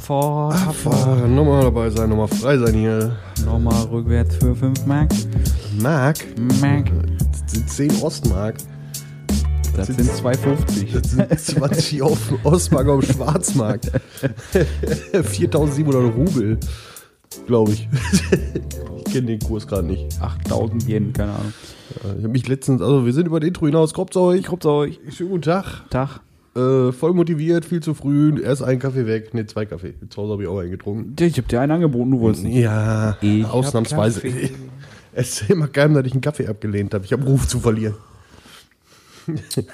Abfahrt, 0.00 0.66
Abfahrt, 0.66 1.28
nochmal 1.28 1.62
dabei 1.62 1.90
sein, 1.90 2.08
nochmal 2.08 2.28
frei 2.28 2.56
sein 2.56 2.72
hier. 2.72 3.16
Nochmal 3.44 3.84
rückwärts 3.84 4.34
für 4.36 4.56
5 4.56 4.86
Mark. 4.86 5.10
Mark? 5.78 6.16
Mark. 6.58 6.90
Das 7.18 7.52
sind 7.52 7.68
10 7.68 8.02
Ostmark. 8.02 8.56
Das 9.76 9.88
sind 9.88 10.00
2,50. 10.00 10.94
Das 10.94 11.10
sind 11.10 11.38
20 11.38 12.00
auf 12.00 12.18
dem 12.28 12.38
Ostmark 12.44 12.88
auf 12.88 13.04
dem 13.04 13.14
Schwarzmarkt. 13.14 13.92
4700 15.22 16.16
Rubel, 16.16 16.58
glaube 17.46 17.72
ich. 17.72 17.86
Ich 18.96 19.12
kenne 19.12 19.26
den 19.26 19.40
Kurs 19.40 19.66
gerade 19.66 19.86
nicht. 19.86 20.18
8000 20.18 20.88
Yen, 20.88 21.12
keine 21.12 21.32
Ahnung. 21.32 21.52
Ich 22.16 22.24
habe 22.24 22.28
mich 22.28 22.48
letztens, 22.48 22.80
also 22.80 23.04
wir 23.04 23.12
sind 23.12 23.26
über 23.26 23.38
den 23.38 23.48
Intro 23.48 23.66
hinaus, 23.66 23.92
kommt 23.92 24.16
euch. 24.16 24.46
Kommt 24.46 24.64
euch. 24.64 24.98
Schönen 25.10 25.28
guten 25.28 25.42
Tag. 25.42 25.84
Tag. 25.90 26.20
Äh, 26.56 26.90
voll 26.90 27.12
motiviert, 27.12 27.64
viel 27.64 27.80
zu 27.80 27.94
früh. 27.94 28.42
Erst 28.42 28.62
einen 28.62 28.80
Kaffee 28.80 29.06
weg, 29.06 29.32
ne, 29.34 29.46
zwei 29.46 29.66
Kaffee. 29.66 29.94
Zu 30.08 30.22
Hause 30.22 30.32
habe 30.32 30.42
ich 30.42 30.48
auch 30.48 30.58
einen 30.58 30.70
getrunken. 30.70 31.14
Ich 31.20 31.38
hab 31.38 31.46
dir 31.46 31.60
einen 31.60 31.70
angeboten, 31.72 32.10
du 32.10 32.20
wolltest 32.20 32.44
nicht. 32.44 32.56
Ja, 32.56 33.16
Ich 33.20 33.44
ausnahmsweise. 33.46 34.20
Kaffee. 34.20 34.50
Erzähl 35.12 35.56
mal 35.56 35.68
keinem, 35.68 35.94
dass 35.94 36.06
ich 36.06 36.12
einen 36.12 36.20
Kaffee 36.20 36.48
abgelehnt 36.48 36.92
habe. 36.94 37.04
Ich 37.04 37.12
habe 37.12 37.24
Ruf 37.24 37.46
zu 37.46 37.60
verlieren. 37.60 37.94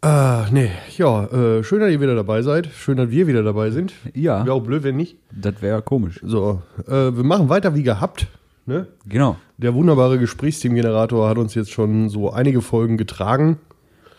ah, 0.00 0.46
nee, 0.50 0.70
ja, 0.96 1.24
äh, 1.26 1.64
schön, 1.64 1.80
dass 1.80 1.90
ihr 1.90 2.00
wieder 2.00 2.14
dabei 2.14 2.40
seid. 2.42 2.68
Schön, 2.68 2.96
dass 2.96 3.10
wir 3.10 3.26
wieder 3.26 3.42
dabei 3.42 3.70
sind. 3.70 3.92
Ja. 4.14 4.44
Wäre 4.44 4.54
auch 4.54 4.62
blöd, 4.62 4.82
wenn 4.82 4.96
nicht. 4.96 5.16
Das 5.30 5.60
wäre 5.60 5.82
komisch. 5.82 6.20
So, 6.22 6.62
äh, 6.86 6.90
wir 6.90 7.24
machen 7.24 7.48
weiter 7.50 7.74
wie 7.74 7.82
gehabt. 7.82 8.26
Ne? 8.66 8.86
Genau. 9.06 9.36
Der 9.56 9.74
wunderbare 9.74 10.18
Gesprächsteam-Generator 10.18 11.28
hat 11.28 11.38
uns 11.38 11.54
jetzt 11.54 11.70
schon 11.72 12.10
so 12.10 12.30
einige 12.30 12.60
Folgen 12.60 12.96
getragen. 12.98 13.58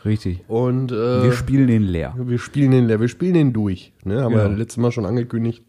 Richtig. 0.05 0.41
Und 0.48 0.91
äh, 0.91 1.23
Wir 1.23 1.31
spielen 1.34 1.67
den 1.67 1.84
leer. 1.84 2.16
wir 2.17 2.38
spielen 2.40 2.71
den 2.71 2.85
leer, 2.88 2.99
wir 3.02 3.07
spielen 3.09 3.34
den 3.34 3.53
durch. 3.53 3.91
Ne? 4.03 4.21
Haben 4.21 4.34
wir 4.34 4.40
Genau. 4.41 4.52
ja 4.52 4.57
letztes 4.57 4.77
Mal 4.77 4.91
schon 4.91 5.05
angekündigt. 5.05 5.63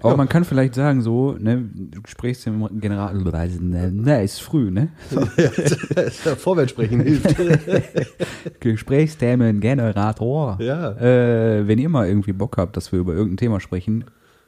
Aber 0.00 0.16
man 0.16 0.28
kann 0.28 0.44
vielleicht 0.44 0.76
sagen, 0.76 1.00
so, 1.02 1.32
ne, 1.40 1.68
Gesprächsgeneral, 2.04 3.14
ne, 3.16 4.22
ist 4.22 4.40
früh, 4.40 4.70
ne? 4.70 4.90
Vorwärts 6.36 6.70
sprechen 6.70 7.00
hilft. 7.00 7.34
Gesprächsthemengenerator. 8.60 10.58
Ja. 10.60 10.92
Äh, 10.92 11.66
wenn 11.66 11.78
ihr 11.78 11.88
mal 11.88 12.06
irgendwie 12.08 12.32
Bock 12.32 12.56
habt, 12.58 12.76
dass 12.76 12.92
wir 12.92 13.00
über 13.00 13.12
irgendein 13.12 13.36
Thema 13.38 13.60
sprechen, 13.60 14.04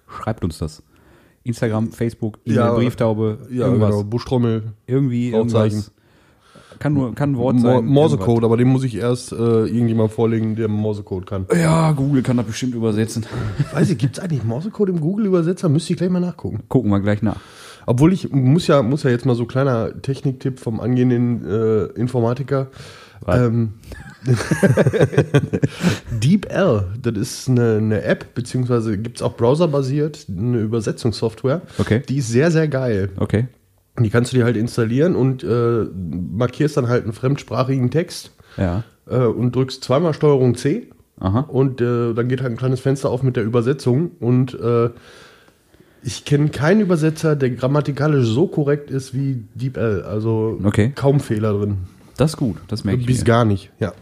schreibt 0.08 0.44
uns 0.44 0.58
das. 0.58 0.82
Instagram, 1.42 1.90
Facebook, 1.92 2.38
E-Mail, 2.44 2.56
Ja, 2.58 2.72
Brieftaube, 2.74 3.38
ja, 3.50 3.66
irgendwas. 3.66 3.90
genau. 3.90 4.04
Buschtrommel, 4.04 4.62
Irgendwie 4.86 5.30
irgendwas. 5.30 5.90
Kann 6.80 6.94
nur, 6.94 7.14
kann 7.14 7.32
ein 7.32 7.36
Wort 7.36 7.56
Mo 7.56 7.60
sein. 7.60 7.84
Morsecode, 7.84 8.42
aber 8.42 8.56
den 8.56 8.68
muss 8.68 8.84
ich 8.84 8.96
erst 8.96 9.32
äh, 9.32 9.36
irgendjemand 9.36 10.12
vorlegen, 10.12 10.56
der 10.56 10.66
Morsecode 10.68 11.26
kann. 11.26 11.46
Ja, 11.54 11.92
Google 11.92 12.22
kann 12.22 12.38
das 12.38 12.46
bestimmt 12.46 12.74
übersetzen. 12.74 13.26
Weiß 13.74 13.90
ich, 13.90 13.98
gibt 13.98 14.16
es 14.16 14.24
eigentlich 14.24 14.44
Morsecode 14.44 14.88
im 14.88 15.00
Google-Übersetzer? 15.00 15.68
Müsste 15.68 15.92
ich 15.92 15.98
gleich 15.98 16.08
mal 16.08 16.20
nachgucken. 16.20 16.60
Gucken 16.68 16.90
wir 16.90 17.00
gleich 17.00 17.20
nach. 17.20 17.36
Obwohl 17.84 18.14
ich, 18.14 18.32
muss 18.32 18.66
ja, 18.66 18.82
muss 18.82 19.02
ja 19.02 19.10
jetzt 19.10 19.26
mal 19.26 19.34
so 19.34 19.44
kleiner 19.44 20.00
Techniktipp 20.00 20.58
vom 20.58 20.80
angehenden 20.80 21.44
äh, 21.46 21.84
Informatiker. 22.00 22.68
Ähm, 23.28 23.74
DeepL, 26.10 26.84
das 27.02 27.16
ist 27.18 27.48
eine, 27.50 27.76
eine 27.76 28.02
App, 28.04 28.34
beziehungsweise 28.34 28.96
gibt 28.96 29.18
es 29.18 29.22
auch 29.22 29.36
browserbasiert, 29.36 30.26
eine 30.34 30.60
Übersetzungssoftware. 30.60 31.60
Okay. 31.76 32.02
Die 32.08 32.16
ist 32.16 32.28
sehr, 32.28 32.50
sehr 32.50 32.68
geil. 32.68 33.10
Okay. 33.16 33.48
Die 34.02 34.10
kannst 34.10 34.32
du 34.32 34.36
dir 34.36 34.44
halt 34.44 34.56
installieren 34.56 35.14
und 35.16 35.42
äh, 35.44 35.84
markierst 36.32 36.76
dann 36.76 36.88
halt 36.88 37.04
einen 37.04 37.12
fremdsprachigen 37.12 37.90
Text 37.90 38.32
Ja. 38.56 38.84
äh, 39.08 39.18
und 39.24 39.54
drückst 39.54 39.82
zweimal 39.84 40.14
Steuerung 40.14 40.54
C 40.54 40.88
Aha. 41.18 41.40
und 41.48 41.80
äh, 41.80 42.14
dann 42.14 42.28
geht 42.28 42.40
halt 42.42 42.52
ein 42.52 42.56
kleines 42.56 42.80
Fenster 42.80 43.10
auf 43.10 43.22
mit 43.22 43.36
der 43.36 43.44
Übersetzung 43.44 44.12
und 44.20 44.54
äh, 44.58 44.90
ich 46.02 46.24
kenne 46.24 46.48
keinen 46.48 46.80
Übersetzer, 46.80 47.36
der 47.36 47.50
grammatikalisch 47.50 48.26
so 48.26 48.46
korrekt 48.46 48.90
ist 48.90 49.12
wie 49.14 49.44
DeepL. 49.54 50.02
Also 50.08 50.58
Okay. 50.64 50.92
kaum 50.94 51.20
Fehler 51.20 51.52
drin. 51.52 51.76
Das 52.16 52.30
ist 52.32 52.36
gut. 52.38 52.56
Das 52.68 52.84
merke 52.84 53.00
ich 53.02 53.06
Bis 53.06 53.18
mir. 53.18 53.24
gar 53.24 53.44
nicht. 53.44 53.70
Ja. 53.80 53.92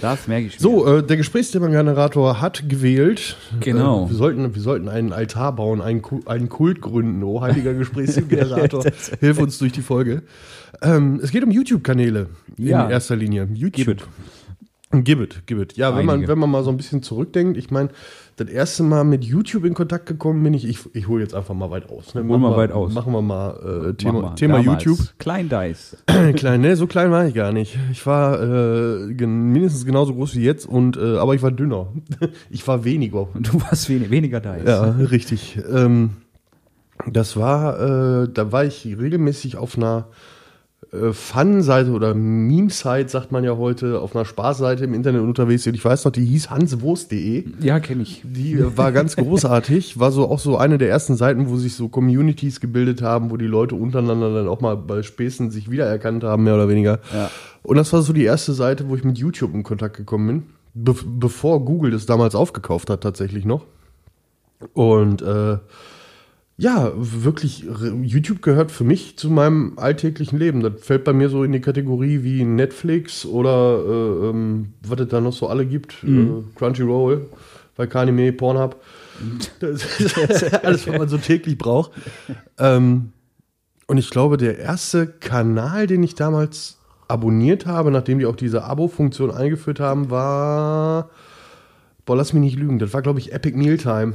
Das 0.00 0.28
merke 0.28 0.46
ich 0.46 0.54
mir. 0.54 0.60
So, 0.60 0.86
äh, 0.98 1.02
der 1.02 1.16
Gesprächsthema-Generator 1.16 2.40
hat 2.40 2.68
gewählt. 2.68 3.36
Genau. 3.60 4.06
Äh, 4.06 4.10
wir, 4.10 4.16
sollten, 4.16 4.54
wir 4.54 4.62
sollten 4.62 4.88
einen 4.88 5.12
Altar 5.12 5.54
bauen, 5.56 5.80
einen, 5.80 6.02
Ku- 6.02 6.20
einen 6.26 6.48
Kult 6.48 6.80
gründen. 6.80 7.22
Oh, 7.22 7.40
heiliger 7.40 7.74
Gesprächsthema-Generator. 7.74 8.84
Hilf 9.20 9.38
uns 9.38 9.58
durch 9.58 9.72
die 9.72 9.82
Folge. 9.82 10.22
Ähm, 10.82 11.20
es 11.22 11.30
geht 11.30 11.42
um 11.44 11.50
YouTube-Kanäle 11.50 12.26
Ja. 12.56 12.84
in 12.84 12.90
erster 12.90 13.16
Linie. 13.16 13.48
YouTube. 13.52 13.96
Gib 13.98 14.02
it. 14.92 15.04
Gib 15.04 15.20
it, 15.20 15.42
gib 15.46 15.58
it. 15.60 15.76
Ja, 15.76 15.94
wenn 15.96 16.06
man, 16.06 16.26
wenn 16.26 16.38
man 16.38 16.50
mal 16.50 16.64
so 16.64 16.70
ein 16.70 16.76
bisschen 16.78 17.02
zurückdenkt, 17.02 17.58
ich 17.58 17.70
meine, 17.70 17.90
das 18.36 18.48
erste 18.48 18.82
Mal 18.84 19.04
mit 19.04 19.24
YouTube 19.24 19.64
in 19.64 19.74
Kontakt 19.74 20.06
gekommen 20.06 20.42
bin 20.42 20.54
ich, 20.54 20.66
ich, 20.66 20.78
ich 20.94 21.08
hole 21.08 21.22
jetzt 21.22 21.34
einfach 21.34 21.54
mal 21.54 21.70
weit 21.70 21.90
aus. 21.90 22.14
Ne? 22.14 22.22
Hol 22.22 22.28
Machen 22.28 22.40
mal 22.42 22.50
wir- 22.52 22.56
weit 22.56 22.72
aus. 22.72 22.94
Machen 22.94 23.12
wir 23.12 23.20
mal 23.20 23.90
äh, 23.90 23.94
Thema, 23.94 24.20
mal. 24.22 24.34
Thema 24.36 24.62
Damals. 24.62 24.84
YouTube. 24.84 25.18
Klein 25.18 25.48
Dice. 25.50 25.96
klein, 26.36 26.60
ne? 26.62 26.74
So 26.76 26.86
klein 26.86 27.10
war 27.10 27.26
ich 27.26 27.34
gar 27.34 27.52
nicht. 27.52 27.76
Ich 27.92 28.06
war 28.06 28.40
äh, 28.40 29.12
gen- 29.12 29.50
mindestens 29.52 29.84
genauso 29.84 30.14
groß 30.14 30.36
wie 30.36 30.44
jetzt, 30.44 30.66
und 30.66 30.96
äh, 30.96 31.16
aber 31.18 31.34
ich 31.34 31.42
war 31.42 31.50
dünner. 31.50 31.88
ich 32.50 32.66
war 32.66 32.84
weniger. 32.84 33.28
Du 33.34 33.60
warst 33.60 33.88
wen 33.90 34.08
weniger 34.10 34.40
Dice. 34.40 34.66
Ja, 34.66 34.82
richtig. 34.90 35.58
Ähm, 35.70 36.10
das 37.10 37.36
war, 37.36 38.24
äh, 38.24 38.28
da 38.32 38.52
war 38.52 38.64
ich 38.64 38.86
regelmäßig 38.86 39.56
auf 39.56 39.76
einer 39.76 40.06
Fun-Seite 40.90 41.90
oder 41.90 42.14
Meme-Site, 42.14 43.10
sagt 43.10 43.30
man 43.30 43.44
ja 43.44 43.58
heute, 43.58 44.00
auf 44.00 44.16
einer 44.16 44.24
Spaßseite 44.24 44.84
im 44.84 44.94
Internet 44.94 45.20
unterwegs. 45.20 45.66
Und 45.66 45.74
ich 45.74 45.84
weiß 45.84 46.04
noch, 46.06 46.12
die 46.12 46.24
hieß 46.24 46.48
hanswurst.de. 46.48 47.44
Ja, 47.60 47.78
kenne 47.78 48.02
ich. 48.02 48.22
Die 48.24 48.54
äh, 48.54 48.76
war 48.76 48.90
ganz 48.92 49.16
großartig, 49.16 49.98
war 50.00 50.12
so 50.12 50.30
auch 50.30 50.38
so 50.38 50.56
eine 50.56 50.78
der 50.78 50.88
ersten 50.88 51.14
Seiten, 51.16 51.50
wo 51.50 51.56
sich 51.56 51.74
so 51.74 51.88
Communities 51.88 52.60
gebildet 52.60 53.02
haben, 53.02 53.30
wo 53.30 53.36
die 53.36 53.46
Leute 53.46 53.74
untereinander 53.74 54.32
dann 54.32 54.48
auch 54.48 54.62
mal 54.62 54.76
bei 54.76 55.02
Späßen 55.02 55.50
sich 55.50 55.70
wiedererkannt 55.70 56.24
haben, 56.24 56.44
mehr 56.44 56.54
oder 56.54 56.70
weniger. 56.70 57.00
Ja. 57.12 57.30
Und 57.62 57.76
das 57.76 57.92
war 57.92 58.00
so 58.00 58.14
die 58.14 58.24
erste 58.24 58.54
Seite, 58.54 58.88
wo 58.88 58.96
ich 58.96 59.04
mit 59.04 59.18
YouTube 59.18 59.52
in 59.52 59.64
Kontakt 59.64 59.96
gekommen 59.96 60.26
bin, 60.26 60.42
be 60.74 60.94
bevor 61.04 61.64
Google 61.66 61.90
das 61.90 62.06
damals 62.06 62.34
aufgekauft 62.34 62.88
hat, 62.88 63.02
tatsächlich 63.02 63.44
noch. 63.44 63.66
Und 64.72 65.20
äh, 65.20 65.58
ja, 66.60 66.92
wirklich, 66.96 67.64
YouTube 68.02 68.42
gehört 68.42 68.72
für 68.72 68.82
mich 68.82 69.16
zu 69.16 69.30
meinem 69.30 69.74
alltäglichen 69.76 70.36
Leben. 70.40 70.60
Das 70.60 70.72
fällt 70.80 71.04
bei 71.04 71.12
mir 71.12 71.28
so 71.28 71.44
in 71.44 71.52
die 71.52 71.60
Kategorie 71.60 72.24
wie 72.24 72.44
Netflix 72.44 73.24
oder 73.24 73.78
äh, 73.78 74.28
ähm, 74.30 74.72
was 74.82 74.98
es 74.98 75.08
da 75.08 75.20
noch 75.20 75.32
so 75.32 75.46
alle 75.46 75.64
gibt. 75.64 76.02
Äh, 76.02 76.26
Crunchyroll, 76.56 77.28
Valkanime, 77.76 78.32
Pornhub. 78.32 78.74
Das 79.60 80.00
ist 80.00 80.18
alles, 80.64 80.88
was 80.88 80.98
man 80.98 81.08
so 81.08 81.18
täglich 81.18 81.56
braucht. 81.58 81.92
Ähm, 82.58 83.12
und 83.86 83.98
ich 83.98 84.10
glaube, 84.10 84.36
der 84.36 84.58
erste 84.58 85.06
Kanal, 85.06 85.86
den 85.86 86.02
ich 86.02 86.16
damals 86.16 86.78
abonniert 87.06 87.66
habe, 87.66 87.92
nachdem 87.92 88.18
die 88.18 88.26
auch 88.26 88.36
diese 88.36 88.64
Abo-Funktion 88.64 89.30
eingeführt 89.30 89.78
haben, 89.78 90.10
war. 90.10 91.10
Boah, 92.04 92.16
lass 92.16 92.32
mich 92.32 92.42
nicht 92.42 92.58
lügen. 92.58 92.80
Das 92.80 92.92
war, 92.92 93.02
glaube 93.02 93.20
ich, 93.20 93.32
Epic 93.32 93.56
Mealtime. 93.56 94.14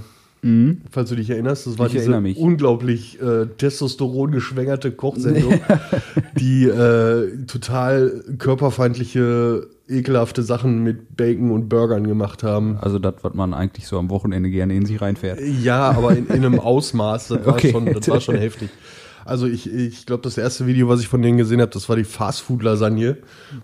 Falls 0.92 1.10
du 1.10 1.16
dich 1.16 1.30
erinnerst, 1.30 1.68
das 1.68 1.80
war 1.80 1.86
Ich 1.88 1.94
diese 1.94 2.12
unglaublich 2.36 3.22
äh, 3.22 3.46
testosterongeschwängerte 3.58 4.92
Kochsendung, 4.92 5.54
die 6.40 6.66
äh, 6.66 7.46
total 7.46 8.24
körperfeindliche, 8.40 9.68
ekelhafte 9.88 10.44
Sachen 10.44 10.84
mit 10.84 11.16
Bacon 11.16 11.52
und 11.52 11.70
Burgern 11.70 12.06
gemacht 12.06 12.44
haben. 12.44 12.78
Also 12.82 13.00
das, 13.00 13.16
was 13.22 13.34
man 13.34 13.54
eigentlich 13.54 13.88
so 13.88 13.98
am 13.98 14.10
Wochenende 14.10 14.50
gerne 14.50 14.76
in 14.76 14.86
sich 14.86 15.02
reinfährt. 15.02 15.40
Ja, 15.62 15.92
aber 15.92 16.16
in, 16.16 16.28
in 16.28 16.46
einem 16.46 16.60
Ausmaß, 16.60 17.30
das 17.30 17.46
war, 17.46 17.54
Okay. 17.54 17.72
schon, 17.72 17.86
das 17.86 18.08
war 18.10 18.20
schon 18.20 18.36
heftig. 18.40 18.70
Also 19.26 19.48
ich, 19.48 19.72
ich 19.72 20.06
glaube, 20.06 20.24
das 20.24 20.38
erste 20.38 20.68
Video, 20.68 20.90
was 20.90 21.00
ich 21.00 21.08
von 21.08 21.22
denen 21.22 21.38
gesehen 21.38 21.62
habe, 21.62 21.72
das 21.72 21.88
war 21.90 21.96
die 21.96 22.04
Fastfood-Lasagne, 22.04 23.18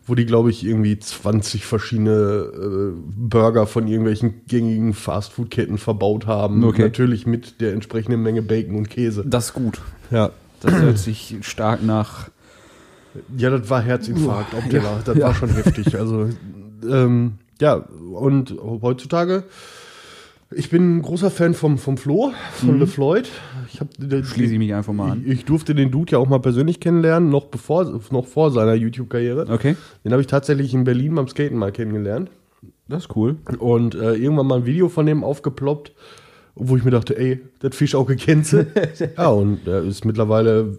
wo 0.06 0.16
die, 0.16 0.26
glaube 0.26 0.50
ich, 0.50 0.66
irgendwie 0.66 0.98
20 0.98 1.66
verschiedene 1.66 2.12
äh, 2.12 2.94
Burger 3.16 3.68
von 3.68 3.88
irgendwelchen 3.88 4.42
gängigen 4.48 4.94
Fastfood-Ketten 4.94 5.78
verbaut 5.78 6.28
haben. 6.28 6.64
Okay. 6.64 6.84
Natürlich 6.84 7.26
mit 7.26 7.62
der 7.62 7.74
entsprechenden 7.74 8.22
Menge 8.22 8.42
Bacon 8.42 8.76
und 8.76 8.90
Käse. 8.90 9.24
Das 9.26 9.48
ist 9.48 9.54
gut. 9.54 9.80
Ja. 10.12 10.32
Das 10.62 10.74
hört 10.74 10.98
sich 10.98 11.38
stark 11.42 11.84
nach. 11.84 12.30
Ja, 13.38 13.50
das 13.50 13.70
war 13.70 13.82
Herzinfarkt, 13.82 14.54
ob 14.54 14.70
der 14.70 14.82
Ja, 14.82 14.86
war. 14.86 15.02
Das 15.04 15.18
ja. 15.18 15.28
war 15.28 15.36
schon 15.36 15.50
heftig. 15.50 15.98
Also, 15.98 16.30
ähm, 16.88 17.34
ja, 17.60 17.74
und 18.14 18.56
heutzutage, 18.82 19.44
ich 20.52 20.70
bin 20.70 20.98
ein 20.98 21.02
großer 21.02 21.32
Fan 21.32 21.54
vom, 21.54 21.78
vom 21.78 21.98
Flo, 21.98 22.34
von 22.54 22.80
LeFloid. 22.80 23.30
Ich, 23.72 23.80
hab, 23.80 23.88
Schließe 23.98 24.54
ich 24.54 24.60
mich 24.60 24.74
einfach 24.74 24.94
mal 24.94 25.12
an. 25.12 25.24
ich, 25.26 25.32
ich 25.32 25.46
durfte 25.46 25.76
den 25.76 25.92
Dude 25.92 26.14
ja 26.14 26.18
auch 26.18 26.28
mal 26.28 26.40
persönlich 26.40 26.80
kennenlernen, 26.80 27.30
noch, 27.30 27.46
bevor, 27.46 28.00
noch 28.12 28.26
vor 28.26 28.52
seiner 28.52 28.74
YouTube-Karriere. 28.74 29.48
Okay. 29.50 29.76
Den 30.04 30.12
habe 30.12 30.22
ich 30.22 30.28
tatsächlich 30.28 30.74
in 30.74 30.84
Berlin 30.84 31.16
beim 31.16 31.28
Skaten 31.28 31.58
mal 31.58 31.72
kennengelernt. 31.72 32.30
Das 32.88 33.04
ist 33.04 33.16
cool. 33.16 33.38
Und 33.60 33.96
äh, 33.96 34.14
irgendwann 34.14 34.48
mal 34.48 34.56
ein 34.60 34.66
Video 34.66 34.90
von 34.90 35.06
dem 35.06 35.24
aufgeploppt, 35.24 35.94
wo 36.56 36.76
ich 36.76 36.84
mir 36.84 36.92
dachte, 36.92 37.18
ey, 37.18 37.40
das 37.60 37.76
Fisch 37.76 37.94
auch 37.94 38.08
gekennst. 38.08 38.54
ja, 39.18 39.28
und 39.28 39.68
er 39.68 39.84
ist 39.84 40.06
mittlerweile 40.06 40.78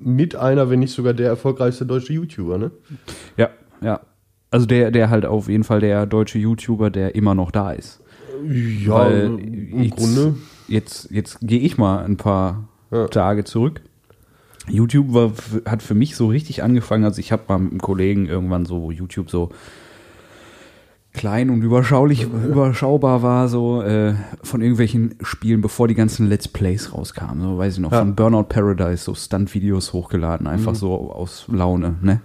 mit 0.00 0.34
einer, 0.34 0.70
wenn 0.70 0.80
nicht 0.80 0.92
sogar 0.92 1.12
der 1.12 1.28
erfolgreichste 1.28 1.84
deutsche 1.84 2.14
YouTuber, 2.14 2.58
ne? 2.58 2.70
Ja, 3.36 3.50
ja. 3.82 4.00
Also 4.50 4.66
der, 4.66 4.90
der 4.90 5.10
halt 5.10 5.26
auf 5.26 5.48
jeden 5.48 5.62
Fall 5.62 5.80
der 5.80 6.06
deutsche 6.06 6.38
YouTuber, 6.38 6.90
der 6.90 7.14
immer 7.14 7.34
noch 7.34 7.50
da 7.50 7.72
ist. 7.72 8.00
Ja, 8.48 9.04
Weil 9.04 9.38
im 9.38 9.90
Grunde. 9.90 10.34
Jetzt, 10.70 11.10
jetzt 11.10 11.38
gehe 11.42 11.60
ich 11.60 11.76
mal 11.78 12.04
ein 12.04 12.16
paar 12.16 12.68
Ja. 12.90 13.06
Tage 13.08 13.44
zurück. 13.44 13.82
YouTube 14.68 15.12
war, 15.12 15.32
hat 15.66 15.82
für 15.82 15.94
mich 15.94 16.14
so 16.16 16.28
richtig 16.28 16.62
angefangen. 16.62 17.04
Also 17.04 17.18
ich 17.20 17.32
habe 17.32 17.42
mal 17.48 17.58
mit 17.58 17.70
einem 17.72 17.80
Kollegen 17.80 18.26
irgendwann 18.26 18.64
so, 18.66 18.80
wo 18.82 18.90
YouTube 18.90 19.30
so 19.30 19.50
klein 21.12 21.50
und 21.50 21.62
überschaulich, 21.62 22.22
überschaubar 22.48 23.22
war, 23.22 23.48
so 23.48 23.82
äh, 23.82 24.14
von 24.42 24.60
irgendwelchen 24.60 25.16
Spielen, 25.22 25.60
bevor 25.60 25.88
die 25.88 25.94
ganzen 25.96 26.28
Let's 26.28 26.46
Plays 26.46 26.92
rauskamen. 26.94 27.42
So 27.42 27.58
weiß 27.58 27.74
ich 27.74 27.80
noch, 27.80 27.90
Ja. 27.92 27.98
von 28.00 28.14
Burnout 28.14 28.44
Paradise, 28.44 29.02
so 29.04 29.14
Stunt-Videos 29.14 29.92
hochgeladen, 29.92 30.46
einfach 30.46 30.74
so 30.76 31.10
aus 31.12 31.46
Laune, 31.48 31.96
ne? 32.00 32.20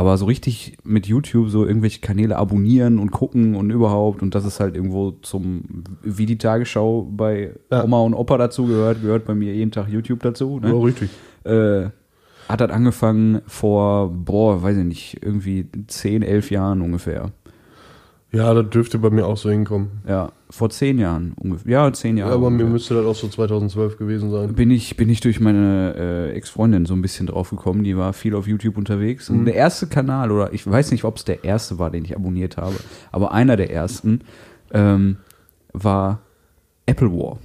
Aber 0.00 0.16
so 0.16 0.24
richtig 0.24 0.78
mit 0.82 1.06
YouTube 1.06 1.50
so 1.50 1.66
irgendwelche 1.66 2.00
Kanäle 2.00 2.38
abonnieren 2.38 2.98
und 2.98 3.10
gucken 3.10 3.54
und 3.54 3.68
überhaupt 3.68 4.22
und 4.22 4.34
das 4.34 4.46
ist 4.46 4.58
halt 4.58 4.74
irgendwo 4.74 5.10
zum, 5.20 5.84
wie 6.02 6.24
die 6.24 6.38
Tagesschau 6.38 7.02
bei 7.02 7.52
Ja. 7.70 7.84
Oma 7.84 8.00
und 8.00 8.14
Opa 8.14 8.38
dazu 8.38 8.64
gehört, 8.64 9.02
gehört 9.02 9.26
bei 9.26 9.34
mir 9.34 9.52
jeden 9.54 9.72
Tag 9.72 9.88
YouTube 9.90 10.20
dazu. 10.22 10.58
Ne? 10.58 10.68
Ja, 10.72 10.78
richtig. 10.82 11.10
äh, 11.44 11.90
hat 12.48 12.62
das 12.62 12.70
angefangen 12.70 13.42
vor, 13.46 14.08
boah, 14.08 14.62
weiß 14.62 14.78
ich 14.78 14.84
nicht, 14.84 15.18
irgendwie 15.22 15.66
10, 15.86 16.22
11 16.22 16.50
Jahren 16.50 16.80
ungefähr. 16.80 17.32
Ja, 18.32 18.54
das 18.54 18.70
dürfte 18.70 18.98
bei 18.98 19.10
mir 19.10 19.26
auch 19.26 19.36
so 19.36 19.50
hinkommen. 19.50 20.00
Ja, 20.08 20.32
vor 20.50 20.68
10 20.68 20.98
Jahren 20.98 21.34
ungefähr. 21.40 21.70
Ja, 21.70 21.92
10 21.92 22.16
Jahre. 22.16 22.30
Ja, 22.30 22.36
aber 22.36 22.50
mir 22.50 22.66
müsste 22.66 22.94
das 22.94 23.06
auch 23.06 23.14
so 23.14 23.28
2012 23.28 23.96
gewesen 23.96 24.30
sein. 24.30 24.54
bin 24.54 24.70
ich, 24.70 24.96
bin 24.96 25.08
ich 25.08 25.20
durch 25.20 25.40
meine 25.40 25.94
äh, 25.96 26.36
Ex-Freundin 26.36 26.86
so 26.86 26.94
ein 26.94 27.02
bisschen 27.02 27.26
drauf 27.26 27.50
gekommen. 27.50 27.84
Die 27.84 27.96
war 27.96 28.12
viel 28.12 28.34
auf 28.34 28.46
YouTube 28.46 28.76
unterwegs. 28.76 29.30
Und 29.30 29.44
der 29.44 29.54
erste 29.54 29.86
Kanal, 29.86 30.30
oder 30.32 30.52
ich 30.52 30.66
weiß 30.66 30.90
nicht, 30.90 31.04
ob 31.04 31.16
es 31.16 31.24
der 31.24 31.44
erste 31.44 31.78
war, 31.78 31.90
den 31.90 32.04
ich 32.04 32.16
abonniert 32.16 32.56
habe, 32.56 32.74
aber 33.12 33.32
einer 33.32 33.56
der 33.56 33.70
ersten 33.70 34.20
ähm, 34.72 35.18
war 35.72 36.20
Apple 36.86 37.12
War. 37.12 37.38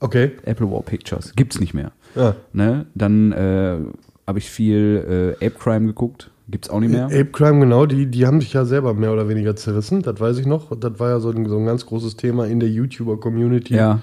Okay. 0.00 0.32
Apple 0.44 0.70
War 0.70 0.82
Pictures. 0.82 1.32
Gibt's 1.34 1.60
nicht 1.60 1.74
mehr. 1.74 1.92
Ja. 2.14 2.36
Ne? 2.52 2.86
Dann 2.94 3.32
äh, 3.32 3.78
habe 4.26 4.38
ich 4.38 4.50
viel 4.50 5.36
äh, 5.40 5.46
Ape 5.46 5.58
Crime 5.58 5.86
geguckt. 5.86 6.30
Gibt's 6.50 6.70
auch 6.70 6.80
nicht 6.80 6.90
mehr. 6.92 7.06
Ape 7.06 7.26
Crime, 7.26 7.60
genau, 7.60 7.84
die, 7.84 8.06
die 8.06 8.26
haben 8.26 8.40
sich 8.40 8.54
ja 8.54 8.64
selber 8.64 8.94
mehr 8.94 9.12
oder 9.12 9.28
weniger 9.28 9.54
zerrissen, 9.54 10.02
das 10.02 10.18
weiß 10.18 10.38
ich 10.38 10.46
noch. 10.46 10.74
Das 10.78 10.98
war 10.98 11.10
ja 11.10 11.20
so 11.20 11.30
ein, 11.30 11.46
so 11.46 11.58
ein 11.58 11.66
ganz 11.66 11.84
großes 11.84 12.16
Thema 12.16 12.46
in 12.46 12.58
der 12.60 12.70
YouTuber-Community, 12.70 13.74
Ja. 13.74 14.00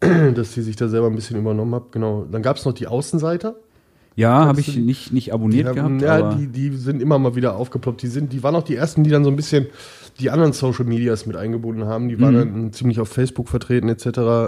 dass 0.34 0.52
die 0.52 0.62
sich 0.62 0.76
da 0.76 0.88
selber 0.88 1.06
ein 1.06 1.14
bisschen 1.14 1.38
übernommen 1.38 1.74
haben. 1.74 1.86
Genau. 1.92 2.26
Dann 2.30 2.42
gab 2.42 2.56
es 2.56 2.64
noch 2.64 2.72
die 2.72 2.86
Außenseiter. 2.88 3.54
Ja, 4.14 4.44
habe 4.44 4.60
ich 4.60 4.76
nicht, 4.76 5.12
nicht 5.12 5.32
abonniert 5.32 5.68
haben, 5.68 5.98
gehabt. 5.98 6.34
ja, 6.34 6.34
die, 6.34 6.46
die 6.48 6.76
sind 6.76 7.00
immer 7.00 7.18
mal 7.18 7.34
wieder 7.34 7.56
aufgeploppt. 7.56 8.02
Die, 8.02 8.08
sind, 8.08 8.32
die 8.32 8.42
waren 8.42 8.54
auch 8.54 8.62
die 8.62 8.76
ersten, 8.76 9.04
die 9.04 9.10
dann 9.10 9.24
so 9.24 9.30
ein 9.30 9.36
bisschen 9.36 9.66
die 10.20 10.30
anderen 10.30 10.52
Social 10.52 10.84
Medias 10.84 11.26
mit 11.26 11.36
eingebunden 11.36 11.86
haben. 11.86 12.08
Die 12.08 12.16
Mhm. 12.16 12.20
waren 12.20 12.34
dann 12.34 12.72
ziemlich 12.72 13.00
auf 13.00 13.08
Facebook 13.08 13.48
vertreten 13.48 13.88
etc. 13.88 14.06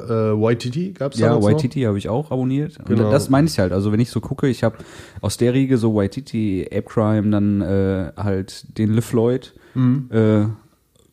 Äh, 0.08 0.32
YTT 0.32 0.94
gab 0.98 1.12
es 1.14 1.18
ja. 1.20 1.36
YTT 1.36 1.86
habe 1.86 1.98
ich 1.98 2.08
auch 2.08 2.30
abonniert. 2.30 2.78
Und 2.78 2.88
Genau. 2.88 3.10
das 3.10 3.30
meine 3.30 3.46
ich 3.46 3.58
halt. 3.58 3.72
Also 3.72 3.90
wenn 3.92 4.00
ich 4.00 4.10
so 4.10 4.20
gucke, 4.20 4.46
ich 4.48 4.62
habe 4.62 4.76
aus 5.20 5.36
der 5.36 5.54
Riege 5.54 5.78
so 5.78 6.00
YTT, 6.00 6.66
Ape 6.70 6.82
Crime, 6.82 7.30
dann 7.30 7.60
äh, 7.62 8.12
halt 8.16 8.78
den 8.78 8.92
LeFloid 8.92 9.54
Mhm. 9.74 10.08
äh, 10.12 10.44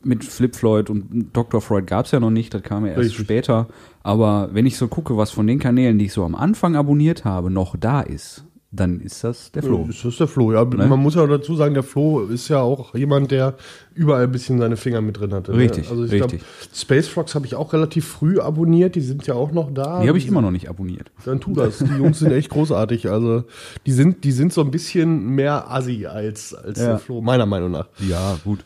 mit 0.03 0.24
Flip 0.24 0.56
Floyd 0.56 0.89
und 0.89 1.30
Dr. 1.33 1.62
Freud 1.62 1.86
gab 1.86 2.06
es 2.06 2.12
ja 2.12 2.19
noch 2.19 2.31
nicht, 2.31 2.54
das 2.54 2.63
kam 2.63 2.86
ja 2.86 2.94
erst 2.94 3.01
Richtig. 3.06 3.25
später. 3.25 3.68
Aber 4.04 4.50
wenn 4.51 4.65
ich 4.65 4.75
so 4.77 4.88
gucke, 4.88 5.15
was 5.15 5.30
von 5.31 5.45
den 5.45 5.59
Kanälen, 5.59 6.00
die 6.00 6.06
ich 6.06 6.13
so 6.13 6.24
am 6.25 6.33
Anfang 6.33 6.75
abonniert 6.75 7.24
habe, 7.24 7.51
noch 7.51 7.75
da 7.80 8.01
ist, 8.01 8.44
dann 8.73 9.01
ist 9.01 9.23
das 9.25 9.51
der 9.51 9.63
Flo. 9.63 9.83
Das 9.85 10.06
ist 10.06 10.19
der 10.19 10.27
Flo, 10.27 10.53
ja. 10.53 10.63
Ne? 10.63 10.88
Man 10.88 11.00
muss 11.00 11.15
ja 11.15 11.23
auch 11.23 11.27
dazu 11.27 11.56
sagen, 11.57 11.73
der 11.73 11.83
Flo 11.83 12.21
ist 12.21 12.47
ja 12.47 12.62
auch 12.62 12.95
jemand, 12.95 13.29
der 13.31 13.56
überall 13.94 14.23
ein 14.23 14.31
bisschen 14.31 14.59
seine 14.59 14.77
Finger 14.77 15.01
mit 15.01 15.19
drin 15.19 15.33
hatte. 15.33 15.51
ne? 15.51 15.57
Richtig, 15.57 15.89
Also 15.89 16.06
ich 16.06 16.12
richtig. 16.13 16.39
Glaub, 16.41 16.75
Space 16.75 17.07
Frogs 17.09 17.35
habe 17.35 17.45
ich 17.45 17.56
auch 17.56 17.73
relativ 17.73 18.07
früh 18.07 18.39
abonniert, 18.39 18.95
die 18.95 19.01
sind 19.01 19.27
ja 19.27 19.33
auch 19.33 19.51
noch 19.51 19.73
da. 19.73 20.01
Die 20.01 20.07
habe 20.07 20.18
ich 20.18 20.25
immer 20.27 20.41
noch 20.41 20.51
nicht 20.51 20.69
abonniert. 20.69 21.12
Dann 21.25 21.41
tu 21.41 21.53
das. 21.53 21.79
Die 21.79 21.97
Jungs 21.97 22.19
sind 22.19 22.31
echt 22.31 22.50
großartig. 22.50 23.09
Also 23.09 23.44
die 23.85 23.91
sind, 23.91 24.23
die 24.23 24.31
sind 24.31 24.53
so 24.53 24.62
ein 24.62 24.71
bisschen 24.71 25.27
mehr 25.35 25.69
assi 25.69 26.06
als, 26.06 26.53
als 26.53 26.79
Ja. 26.79 26.85
der 26.88 27.00
Flo, 27.00 27.19
meiner 27.21 27.45
Meinung 27.45 27.71
nach. 27.71 27.89
Ja, 28.00 28.38
gut. 28.45 28.63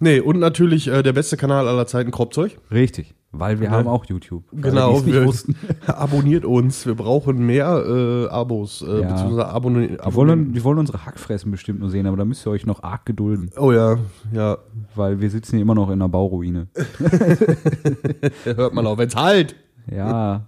Nee, 0.00 0.20
und 0.20 0.38
natürlich 0.38 0.88
äh, 0.88 1.02
der 1.02 1.12
beste 1.12 1.36
Kanal 1.36 1.66
aller 1.68 1.86
Zeiten, 1.86 2.10
Kropzeug. 2.10 2.58
Richtig. 2.70 3.14
Weil 3.32 3.60
wir 3.60 3.70
haben 3.70 3.86
auch 3.86 4.04
YouTube. 4.06 4.42
Genau, 4.52 5.06
wir, 5.06 5.24
wussten. 5.24 5.54
abonniert 5.86 6.44
uns. 6.44 6.84
Wir 6.84 6.96
brauchen 6.96 7.46
mehr 7.46 7.84
äh, 7.86 8.26
Abos, 8.28 8.82
äh, 8.82 9.02
Ja. 9.02 9.08
beziehungsweise 9.12 9.46
Abonne 9.48 9.88
Die 9.88 10.14
wollen, 10.14 10.52
die 10.52 10.64
wollen 10.64 10.78
unsere 10.78 11.06
Hackfressen 11.06 11.50
bestimmt 11.52 11.78
nur 11.78 11.90
sehen, 11.90 12.06
aber 12.06 12.16
da 12.16 12.24
müsst 12.24 12.44
ihr 12.44 12.50
euch 12.50 12.66
noch 12.66 12.82
arg 12.82 13.06
gedulden, 13.06 13.50
Oh 13.56 13.70
ja, 13.70 13.98
ja. 14.32 14.58
weil 14.96 15.20
wir 15.20 15.30
sitzen 15.30 15.52
hier 15.56 15.62
immer 15.62 15.76
noch 15.76 15.88
in 15.90 15.94
einer 15.94 16.08
Bauruine. 16.08 16.66
Hört 18.44 18.74
man 18.74 18.86
auch, 18.86 18.98
wenn's 18.98 19.14
halt. 19.14 19.54
Ja. 19.90 20.46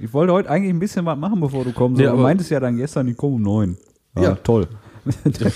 Ich 0.00 0.12
wollte 0.12 0.32
heute 0.34 0.50
eigentlich 0.50 0.70
ein 0.72 0.78
bisschen 0.80 1.06
was 1.06 1.18
machen, 1.18 1.40
bevor 1.40 1.64
du 1.64 1.72
kommst. 1.72 1.98
Nee, 1.98 2.06
aber 2.06 2.18
du 2.18 2.22
meintest 2.24 2.50
ja 2.50 2.60
dann 2.60 2.76
gestern, 2.76 3.08
ich 3.08 3.16
komme 3.16 3.36
um 3.36 3.42
neun. 3.42 3.78
Ja, 4.16 4.22
Ja. 4.22 4.34
toll. 4.34 4.66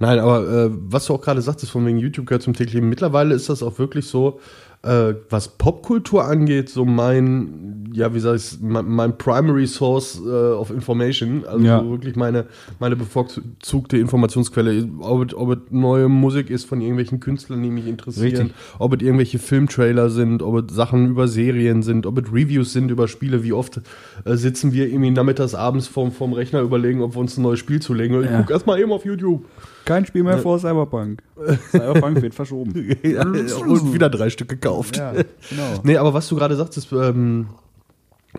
Nein, 0.00 0.18
aber 0.18 0.48
äh, 0.48 0.70
was 0.72 1.04
du 1.06 1.14
auch 1.14 1.20
gerade 1.20 1.40
sagtest, 1.42 1.70
von 1.70 1.86
wegen 1.86 1.98
YouTube 1.98 2.26
gehört 2.26 2.42
zum 2.42 2.54
täglichen. 2.54 2.88
Mittlerweile 2.88 3.34
ist 3.34 3.48
das 3.48 3.62
auch 3.62 3.78
wirklich 3.78 4.06
so, 4.06 4.40
äh, 4.84 5.14
was 5.30 5.48
Popkultur 5.56 6.24
angeht, 6.24 6.68
so 6.68 6.84
mein, 6.84 7.88
ja, 7.92 8.12
wie 8.14 8.20
sag 8.20 8.36
ich 8.36 8.58
mein, 8.60 8.86
mein 8.86 9.16
Primary 9.18 9.66
Source 9.66 10.20
äh, 10.24 10.28
of 10.28 10.70
Information. 10.70 11.44
Also 11.46 11.64
Ja. 11.64 11.88
wirklich 11.88 12.16
meine, 12.16 12.46
meine 12.78 12.96
bevorzugte 12.96 13.96
Informationsquelle. 13.98 14.88
Ob, 15.00 15.28
es- 15.28 15.34
ob 15.34 15.50
es 15.52 15.58
neue 15.70 16.08
Musik 16.08 16.50
ist 16.50 16.64
von 16.66 16.80
irgendwelchen 16.80 17.20
Künstlern, 17.20 17.62
die 17.62 17.70
mich 17.70 17.86
interessieren, 17.86 18.26
Richtig. 18.48 18.52
ob 18.78 18.94
es 18.94 19.02
irgendwelche 19.02 19.38
Filmtrailer 19.38 20.10
sind, 20.10 20.42
ob 20.42 20.68
es 20.68 20.74
Sachen 20.74 21.08
über 21.08 21.28
Serien 21.28 21.82
sind, 21.82 22.06
ob 22.06 22.18
es 22.18 22.32
Reviews 22.32 22.72
sind 22.72 22.90
über 22.90 23.08
Spiele. 23.08 23.42
Wie 23.44 23.52
oft 23.52 23.80
äh, 24.24 24.36
sitzen 24.36 24.72
wir 24.72 24.88
irgendwie 24.88 25.10
nachmittags 25.10 25.54
abends 25.54 25.86
vorm, 25.88 26.12
vorm 26.12 26.32
Rechner 26.32 26.60
überlegen, 26.60 27.00
ob 27.02 27.14
wir 27.14 27.20
uns 27.20 27.36
ein 27.38 27.42
neues 27.42 27.58
Spiel 27.58 27.80
zulegen. 27.80 28.22
Ich 28.22 28.30
Ja. 28.30 28.40
guck 28.42 28.50
erst 28.50 28.66
mal 28.66 28.78
eben 28.80 28.92
auf 28.92 29.04
YouTube. 29.04 29.44
Kein 29.84 30.06
Spiel 30.06 30.22
mehr 30.22 30.38
vor 30.38 30.58
Cyberpunk. 30.58 31.22
Cyberpunk 31.70 32.22
wird 32.22 32.34
verschoben. 32.34 32.72
und 33.02 33.92
wieder 33.94 34.08
drei 34.10 34.30
Stück 34.30 34.48
gekauft. 34.48 34.96
Ja, 34.96 35.12
genau. 35.12 35.24
Nee, 35.82 35.96
aber 35.96 36.14
was 36.14 36.28
du 36.28 36.36
gerade 36.36 36.56
sagtest, 36.56 36.90
ähm, 36.92 37.48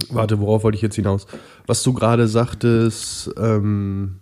warte, 0.10 0.40
worauf 0.40 0.64
wollte 0.64 0.76
ich 0.76 0.82
jetzt 0.82 0.96
hinaus? 0.96 1.28
Was 1.68 1.84
du 1.84 1.94
gerade 1.94 2.28
sagtest, 2.28 3.32
ähm, 3.38 4.16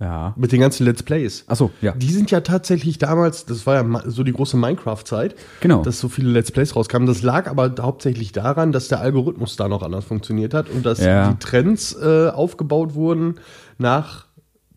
Ja. 0.00 0.32
mit 0.36 0.52
den 0.52 0.60
ganzen 0.60 0.84
Let's 0.86 1.02
Plays. 1.02 1.42
Achso, 1.48 1.72
ja. 1.82 1.90
Die 1.92 2.12
sind 2.12 2.30
ja 2.30 2.40
tatsächlich 2.40 2.98
damals, 2.98 3.44
das 3.44 3.66
war 3.66 3.74
ja 3.82 4.02
so 4.06 4.22
die 4.22 4.32
große 4.32 4.56
Minecraft-Zeit, 4.56 5.34
Genau. 5.60 5.82
dass 5.82 5.98
so 5.98 6.08
viele 6.08 6.30
Let's 6.30 6.52
Plays 6.52 6.76
rauskamen. 6.76 7.08
Das 7.08 7.22
lag 7.22 7.48
aber 7.50 7.74
hauptsächlich 7.80 8.30
daran, 8.30 8.70
dass 8.70 8.86
der 8.86 9.00
Algorithmus 9.00 9.56
da 9.56 9.66
noch 9.66 9.82
anders 9.82 10.04
funktioniert 10.04 10.54
hat 10.54 10.70
und 10.70 10.86
dass 10.86 11.00
Ja. 11.00 11.32
die 11.32 11.38
Trends 11.40 11.96
äh, 12.00 12.28
aufgebaut 12.28 12.94
wurden 12.94 13.40
nach 13.76 14.27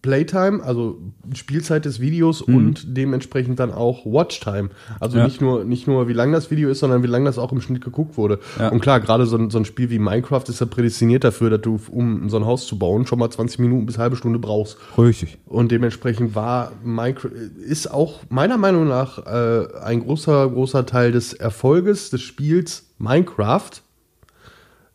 Playtime, 0.02 0.64
also 0.64 0.98
Spielzeit 1.36 1.86
des 1.86 2.00
Videos 2.00 2.42
und 2.42 2.98
dementsprechend 2.98 3.60
dann 3.60 3.72
auch 3.72 4.04
Watchtime. 4.06 4.70
Also 5.00 5.16
Mhm. 5.18 5.20
Ja. 5.20 5.26
nicht 5.28 5.42
nur 5.42 5.64
nicht 5.64 5.88
nur 5.88 6.08
wie 6.08 6.14
lang 6.14 6.32
das 6.32 6.50
Video 6.50 6.70
ist, 6.70 6.80
sondern 6.80 7.04
wie 7.04 7.08
lang 7.08 7.24
das 7.24 7.38
auch 7.38 7.52
im 7.52 7.62
Schnitt 7.62 7.84
geguckt 7.84 8.18
wurde. 8.18 8.40
Ja. 8.58 8.70
Und 8.70 8.80
klar, 8.82 9.00
gerade 9.00 9.28
so, 9.28 9.38
ein- 9.38 9.52
so 9.52 9.60
ein 9.60 9.66
Spiel 9.66 9.92
wie 9.92 10.00
Minecraft 10.00 10.44
ist 10.48 10.60
ja 10.60 10.66
prädestiniert 10.66 11.24
dafür, 11.24 11.52
dass 11.52 11.62
du, 11.62 11.80
um 11.92 12.30
so 12.30 12.38
ein 12.38 12.46
Haus 12.46 12.66
zu 12.66 12.80
bauen, 12.80 13.06
schon 13.06 13.20
mal 13.20 13.30
20 13.30 13.60
Minuten 13.60 13.86
bis 13.86 14.00
halbe 14.00 14.16
Stunde 14.16 14.40
brauchst. 14.40 14.78
Richtig. 14.98 15.38
Und 15.46 15.72
dementsprechend 15.72 16.34
war 16.34 16.72
Minecraft, 16.84 17.30
ist 17.68 17.92
auch 17.92 18.22
meiner 18.30 18.58
Meinung 18.58 18.88
nach 18.88 19.20
äh, 19.28 19.68
ein 19.84 20.00
großer, 20.00 20.50
großer 20.50 20.86
Teil 20.88 21.12
des 21.12 21.34
Erfolges 21.34 22.10
des 22.10 22.22
Spiels 22.22 22.88
Minecraft 22.98 23.70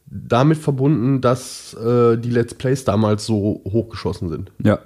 damit 0.09 0.59
verbunden, 0.59 1.21
dass 1.21 1.75
äh, 1.75 2.17
die 2.17 2.31
Let's 2.31 2.55
Plays 2.55 2.85
damals 2.85 3.27
so 3.27 3.61
hochgeschossen 3.65 4.29
sind. 4.29 4.53
Ja. 4.63 4.79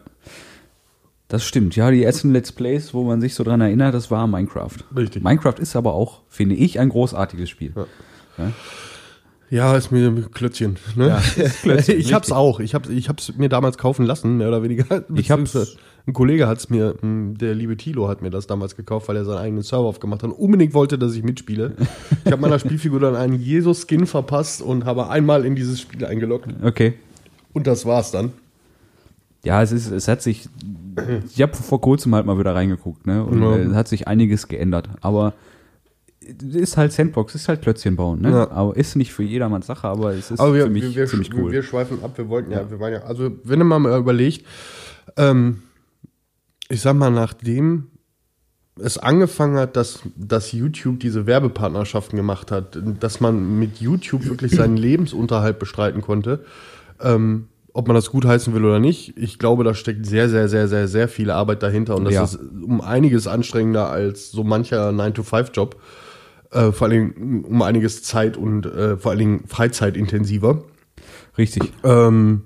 Das 1.31 1.45
stimmt. 1.45 1.77
Ja, 1.77 1.91
die 1.91 2.03
ersten 2.03 2.33
Let's 2.33 2.53
Plays, 2.53 2.93
wo 2.93 3.05
man 3.05 3.21
sich 3.21 3.35
so 3.35 3.45
dran 3.45 3.61
erinnert, 3.61 3.95
das 3.95 4.11
war 4.11 4.27
Minecraft. 4.27 4.77
Richtig. 4.97 5.23
Minecraft 5.25 5.55
ist 5.61 5.77
aber 5.77 5.95
auch, 5.95 6.21
finde 6.29 6.57
ich, 6.57 6.79
ein 6.81 6.89
großartiges 6.91 7.49
Spiel. 7.49 7.73
Ja. 8.37 8.53
Ja, 9.49 9.77
ist 9.77 9.91
mir 9.91 10.07
ein 10.09 10.31
Klötzchen. 10.33 10.77
Ne? 10.95 11.09
Ja, 11.09 11.21
Klötzchen, 11.63 11.97
ich 11.99 12.13
hab's 12.13 12.27
richtig. 12.29 12.37
auch. 12.37 12.61
Ich 12.61 12.75
hab's, 12.75 12.89
ich 12.89 13.09
hab's 13.09 13.33
mir 13.37 13.49
damals 13.49 13.79
kaufen 13.79 14.05
lassen, 14.07 14.37
mehr 14.37 14.49
oder 14.49 14.63
weniger. 14.63 15.05
Ich 15.15 15.31
hab's- 15.31 15.77
Ein 16.07 16.13
Kollege 16.15 16.47
hat's 16.49 16.71
mir, 16.71 16.95
mh, 17.01 17.35
der 17.39 17.55
liebe 17.55 17.77
Tilo 17.77 18.09
hat 18.09 18.23
mir 18.23 18.31
das 18.31 18.47
damals 18.47 18.75
gekauft, 18.77 19.09
weil 19.09 19.17
er 19.17 19.25
seinen 19.25 19.39
eigenen 19.39 19.63
Server 19.63 19.85
aufgemacht 19.87 20.23
hat 20.23 20.31
und 20.31 20.37
unbedingt 20.37 20.73
wollte, 20.73 20.99
dass 20.99 21.15
ich 21.15 21.23
mitspiele. 21.23 21.75
Ich 22.25 22.31
habe 22.33 22.43
meiner 22.43 22.59
Spielfigur 22.59 23.01
dann 23.01 23.17
einen 23.17 23.35
Jesus-Skin 23.41 24.07
verpasst 24.07 24.63
und 24.63 24.85
habe 24.85 25.09
einmal 25.11 25.45
in 25.45 25.57
dieses 25.57 25.81
Spiel 25.81 26.05
eingeloggt. 26.05 26.49
Okay. 26.63 26.95
Und 27.53 27.67
das 27.67 27.85
war's 27.87 28.11
dann. 28.13 28.33
Ja, 29.45 29.63
es 29.63 29.73
ist, 29.73 29.91
es 29.91 30.07
hat 30.09 30.21
sich, 30.23 30.49
ich 31.35 31.41
habe 31.41 31.55
vor 31.55 31.81
kurzem 31.81 32.15
halt 32.15 32.27
mal 32.27 32.39
wieder 32.39 32.55
reingeguckt, 32.55 33.07
ne? 33.07 33.25
Und 33.25 33.41
Ja. 33.43 33.57
äh, 33.57 33.63
es 33.63 33.75
hat 33.75 33.89
sich 33.89 34.07
einiges 34.07 34.49
geändert. 34.49 34.91
Aber 35.01 35.33
es 36.21 36.55
ist 36.55 36.77
halt 36.77 36.93
Sandbox, 36.93 37.35
es 37.35 37.43
ist 37.43 37.49
halt 37.49 37.63
Klötzchen 37.63 37.97
bauen, 37.97 38.21
ne? 38.21 38.31
Ja. 38.31 38.51
Aber 38.51 38.77
ist 38.77 38.97
nicht 38.97 39.13
für 39.13 39.23
jedermanns 39.23 39.67
Sache, 39.67 39.89
aber 39.89 40.13
es 40.13 40.31
ist 40.31 40.41
Aber 40.41 40.55
wir, 40.55 40.65
für 40.65 40.71
mich 40.71 40.83
wir, 40.85 40.95
wir, 40.95 41.07
ziemlich 41.07 41.33
cool. 41.35 41.53
wir 41.53 41.63
schweifen 41.63 42.05
ab. 42.05 42.13
Wir 42.17 42.29
wollten 42.29 42.51
ja, 42.53 42.71
wir 42.71 42.79
waren 42.81 42.93
ja, 42.93 43.03
also 43.05 43.31
wenn 43.45 43.67
man 43.67 43.83
mal 43.83 43.99
überlegt, 43.99 44.45
ähm, 45.17 45.63
ich 46.69 46.83
sag 46.83 46.95
mal, 46.97 47.11
nachdem 47.11 47.87
es 48.83 48.97
angefangen 48.99 49.57
hat, 49.57 49.77
dass, 49.77 50.01
dass 50.17 50.53
YouTube 50.53 51.01
diese 51.01 51.27
Werbepartnerschaften 51.27 52.17
gemacht 52.17 52.51
hat, 52.51 52.79
dass 53.01 53.21
man 53.21 53.59
mit 53.59 53.79
YouTube 53.79 54.25
wirklich 54.27 54.53
seinen 54.53 54.77
Lebensunterhalt 54.77 55.59
bestreiten 55.59 56.01
konnte. 56.01 56.45
Ähm, 57.01 57.49
ob 57.73 57.87
man 57.87 57.95
das 57.95 58.11
gut 58.11 58.25
heißen 58.25 58.53
will 58.55 58.65
oder 58.65 58.79
nicht, 58.81 59.17
ich 59.17 59.39
glaube, 59.39 59.65
da 59.65 59.75
steckt 59.75 60.05
sehr, 60.07 60.29
sehr, 60.29 60.49
sehr, 60.49 60.67
sehr, 60.69 60.89
sehr 60.89 61.09
viel 61.09 61.31
Arbeit 61.31 61.63
dahinter 61.63 61.97
und 61.97 62.05
das 62.05 62.15
Ja. 62.15 62.25
ist 62.25 62.39
um 62.39 62.81
einiges 62.81 63.27
anstrengender 63.27 63.89
als 63.91 64.31
so 64.31 64.43
mancher 64.45 64.91
9-to-5-Job. 64.91 65.77
Äh, 66.53 66.73
vor 66.73 66.89
Dingen 66.89 67.45
um 67.45 67.63
einiges 67.63 68.03
Zeit 68.03 68.37
und 68.37 68.67
äh, 68.67 68.97
vor 68.97 69.13
allen 69.13 69.21
Dingen 69.21 69.45
freizeitintensiver. 69.47 70.65
Richtig. 71.39 71.73
Ähm, 71.85 72.43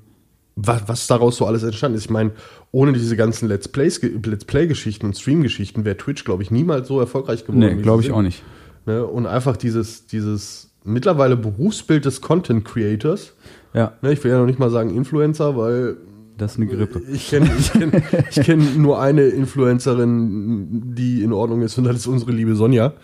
was, 0.57 0.83
was 0.87 1.07
daraus 1.07 1.37
so 1.38 1.47
alles 1.47 1.62
entstanden 1.62 1.97
ist. 1.97 2.04
Ich 2.04 2.11
meine, 2.11 2.33
ohne 2.71 2.93
diese 2.93 3.16
ganzen 3.16 3.49
Let's 3.49 3.66
Plays, 3.66 4.02
Let's 4.02 4.45
Play-Geschichten 4.45 5.07
und 5.07 5.16
Stream-Geschichten 5.16 5.85
wäre 5.87 5.97
Twitch, 5.97 6.25
glaube 6.25 6.43
ich, 6.43 6.50
niemals 6.50 6.87
so 6.88 7.00
erfolgreich 7.00 7.47
geworden. 7.47 7.61
Nee, 7.61 7.83
glaube 7.83 8.02
ich 8.02 8.09
sind. 8.09 8.14
auch 8.14 8.23
nicht. 8.23 8.43
Ne? 8.85 9.04
Und 9.07 9.26
einfach 9.26 9.57
dieses, 9.57 10.07
dieses 10.07 10.71
mittlerweile 10.85 11.37
Berufsbild 11.38 12.04
des 12.04 12.21
Content 12.21 12.64
Creators. 12.66 13.33
Ja, 13.75 13.93
Ne? 14.00 14.12
Ich 14.12 14.23
will 14.23 14.31
ja 14.31 14.38
noch 14.38 14.47
nicht 14.47 14.59
mal 14.59 14.71
sagen 14.71 14.95
Influencer, 14.95 15.57
weil 15.57 15.97
das 16.38 16.52
ist 16.52 16.59
eine 16.59 16.66
Grippe. 16.66 17.02
ich 17.12 17.28
kenne 17.28 17.50
ich 17.59 17.73
kenn, 17.73 17.93
ich 18.31 18.40
kenn 18.40 18.83
nur 18.83 19.00
eine 19.00 19.23
Influencerin, 19.23 20.95
die 20.95 21.23
in 21.23 21.33
Ordnung 21.33 21.62
ist, 21.62 21.76
und 21.78 21.85
das 21.85 21.97
ist 21.97 22.07
unsere 22.07 22.33
liebe 22.33 22.57
Sonja. 22.57 22.95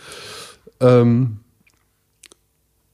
Ähm, 0.81 1.39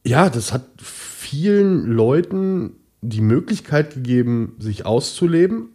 ja, 0.05 0.31
das 0.31 0.53
hat 0.53 0.65
vielen 0.79 1.87
Leuten 1.87 2.77
die 3.01 3.21
Möglichkeit 3.21 3.95
gegeben, 3.95 4.57
sich 4.59 4.87
auszuleben. 4.87 5.71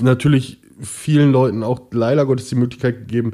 Natürlich 0.00 0.60
vielen 0.80 1.32
Leuten 1.32 1.62
auch 1.62 1.80
leider 1.90 2.26
Gottes 2.26 2.48
die 2.48 2.54
Möglichkeit 2.54 2.98
gegeben, 2.98 3.32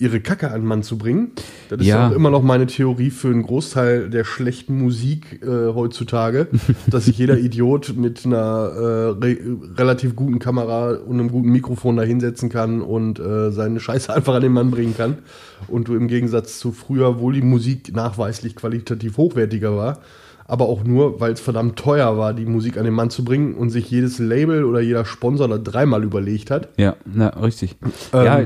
ihre 0.00 0.20
Kacke 0.20 0.50
an 0.52 0.60
den 0.60 0.66
Mann 0.68 0.82
zu 0.82 0.96
bringen. 0.96 1.32
Das 1.68 1.80
ist 1.80 1.86
Ja. 1.88 2.08
auch 2.08 2.12
immer 2.12 2.30
noch 2.30 2.42
meine 2.42 2.66
Theorie 2.66 3.10
für 3.10 3.28
einen 3.28 3.42
Großteil 3.42 4.10
der 4.10 4.24
schlechten 4.24 4.78
Musik 4.80 5.42
äh, 5.42 5.74
heutzutage, 5.74 6.46
dass 6.90 7.06
sich 7.06 7.18
jeder 7.18 7.36
Idiot 7.38 7.94
mit 7.96 8.24
einer 8.24 8.36
äh, 8.38 9.24
re 9.24 9.36
relativ 9.76 10.14
guten 10.14 10.38
Kamera 10.38 10.92
und 10.92 11.18
einem 11.18 11.30
guten 11.30 11.48
Mikrofon 11.50 11.96
da 11.96 12.04
hinsetzen 12.04 12.48
kann 12.48 12.80
und 12.80 13.18
äh, 13.18 13.50
seine 13.50 13.80
Scheiße 13.80 14.12
einfach 14.14 14.34
an 14.34 14.42
den 14.42 14.52
Mann 14.52 14.70
bringen 14.70 14.96
kann. 14.96 15.18
Und 15.66 15.88
du 15.88 15.96
im 15.96 16.06
Gegensatz 16.06 16.58
zu 16.60 16.70
früher, 16.72 17.20
wo 17.20 17.32
die 17.32 17.42
Musik 17.42 17.94
nachweislich 17.94 18.54
qualitativ 18.54 19.16
hochwertiger 19.16 19.76
war, 19.76 19.98
aber 20.46 20.66
auch 20.66 20.84
nur, 20.84 21.20
weil 21.20 21.32
es 21.32 21.40
verdammt 21.40 21.76
teuer 21.76 22.16
war, 22.16 22.32
die 22.32 22.46
Musik 22.46 22.78
an 22.78 22.84
den 22.84 22.94
Mann 22.94 23.10
zu 23.10 23.22
bringen 23.24 23.54
und 23.54 23.68
sich 23.70 23.90
jedes 23.90 24.18
Label 24.18 24.64
oder 24.64 24.80
jeder 24.80 25.04
Sponsor 25.04 25.46
da 25.48 25.58
dreimal 25.58 26.04
überlegt 26.04 26.50
hat. 26.50 26.68
Ja, 26.78 26.94
na, 27.04 27.28
richtig. 27.30 27.76
Ähm, 28.14 28.24
ja, 28.24 28.44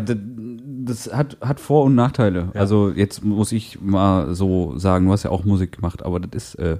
das 0.84 1.12
hat, 1.12 1.36
hat 1.40 1.60
Vor- 1.60 1.84
und 1.84 1.94
Nachteile. 1.94 2.48
Also 2.54 2.90
jetzt 2.90 3.24
muss 3.24 3.52
ich 3.52 3.80
mal 3.80 4.34
so 4.34 4.76
sagen, 4.78 5.06
du 5.06 5.12
hast 5.12 5.22
ja 5.24 5.30
auch 5.30 5.44
Musik 5.44 5.72
gemacht, 5.76 6.02
aber 6.04 6.20
das 6.20 6.30
ist, 6.32 6.54
äh, 6.56 6.78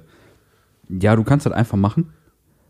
ja, 0.89 1.15
du 1.15 1.23
kannst 1.23 1.45
das 1.45 1.53
einfach 1.53 1.77
machen, 1.77 2.09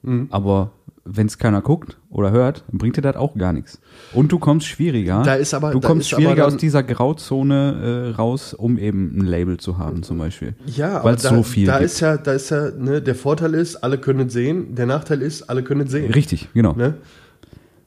Mhm. 0.03 0.27
aber 0.31 0.71
wenn 1.05 1.27
es 1.27 1.37
keiner 1.37 1.61
guckt 1.61 1.97
oder 2.09 2.31
hört, 2.31 2.63
bringt 2.71 2.95
dir 2.95 3.01
das 3.01 3.15
auch 3.17 3.35
gar 3.35 3.51
nichts. 3.51 3.79
Und 4.13 4.31
du 4.31 4.39
kommst 4.39 4.67
schwieriger. 4.67 5.21
Da 5.23 5.33
ist 5.35 5.53
aber- 5.53 5.71
du 5.71 5.81
kommst 5.81 6.09
schwieriger 6.09 6.45
aus 6.47 6.55
dieser 6.57 6.81
Grauzone 6.83 8.11
äh, 8.13 8.15
raus, 8.15 8.53
um 8.53 8.77
eben 8.77 9.17
ein 9.17 9.25
Label 9.25 9.57
zu 9.57 9.77
haben, 9.77 10.03
zum 10.03 10.17
Beispiel. 10.17 10.55
Ja, 10.65 10.95
aber 10.99 11.05
Weil 11.09 11.15
es 11.15 11.23
so 11.23 11.43
viel 11.43 11.65
da 11.67 11.73
gibt. 11.79 11.85
ist 11.85 11.99
ja, 11.99 12.15
da 12.17 12.31
ist 12.33 12.49
ja, 12.51 12.71
ne, 12.71 13.01
der 13.01 13.15
Vorteil 13.15 13.53
ist, 13.53 13.77
alle 13.77 13.97
können 13.97 14.27
es 14.27 14.33
sehen, 14.33 14.75
der 14.75 14.85
Nachteil 14.85 15.21
ist, 15.21 15.43
alle 15.49 15.63
können 15.63 15.81
es 15.81 15.91
sehen. 15.91 16.11
Richtig, 16.13 16.49
genau. 16.53 16.73
Ne? 16.73 16.95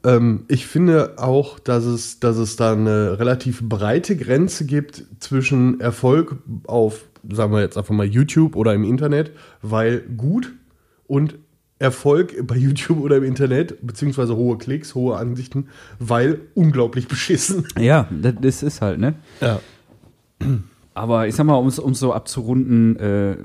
Ähm, 0.07 0.45
ich 0.47 0.65
finde 0.65 1.15
auch, 1.17 1.59
dass 1.59 1.83
es, 1.83 2.21
dass 2.21 2.37
es 2.37 2.55
da 2.55 2.71
eine 2.71 3.19
relativ 3.19 3.61
breite 3.61 4.15
Grenze 4.15 4.65
gibt 4.65 5.03
zwischen 5.19 5.81
Erfolg 5.81 6.37
auf, 6.65 7.03
sagen 7.29 7.51
wir 7.51 7.59
jetzt 7.59 7.77
einfach 7.77 7.93
mal 7.93 8.05
YouTube 8.05 8.55
oder 8.55 8.73
im 8.73 8.85
Internet, 8.85 9.31
weil 9.61 9.99
gut 9.99 10.53
und 11.07 11.35
Erfolg 11.77 12.35
bei 12.47 12.55
YouTube 12.55 13.01
oder 13.01 13.17
im 13.17 13.25
Internet, 13.25 13.85
beziehungsweise 13.85 14.37
hohe 14.37 14.57
Klicks, 14.57 14.95
hohe 14.95 15.17
Ansichten, 15.17 15.67
weil 15.99 16.39
unglaublich 16.55 17.07
beschissen. 17.09 17.67
Ja, 17.77 18.07
das, 18.09 18.63
ist 18.63 18.81
halt, 18.81 18.99
ne? 18.99 19.15
Ja. 19.41 19.59
Aber 20.93 21.27
ich 21.27 21.35
sag 21.35 21.45
mal, 21.45 21.55
um 21.55 21.67
es 21.67 21.75
so 21.75 22.13
abzurunden, 22.13 22.95
äh, 22.97 23.37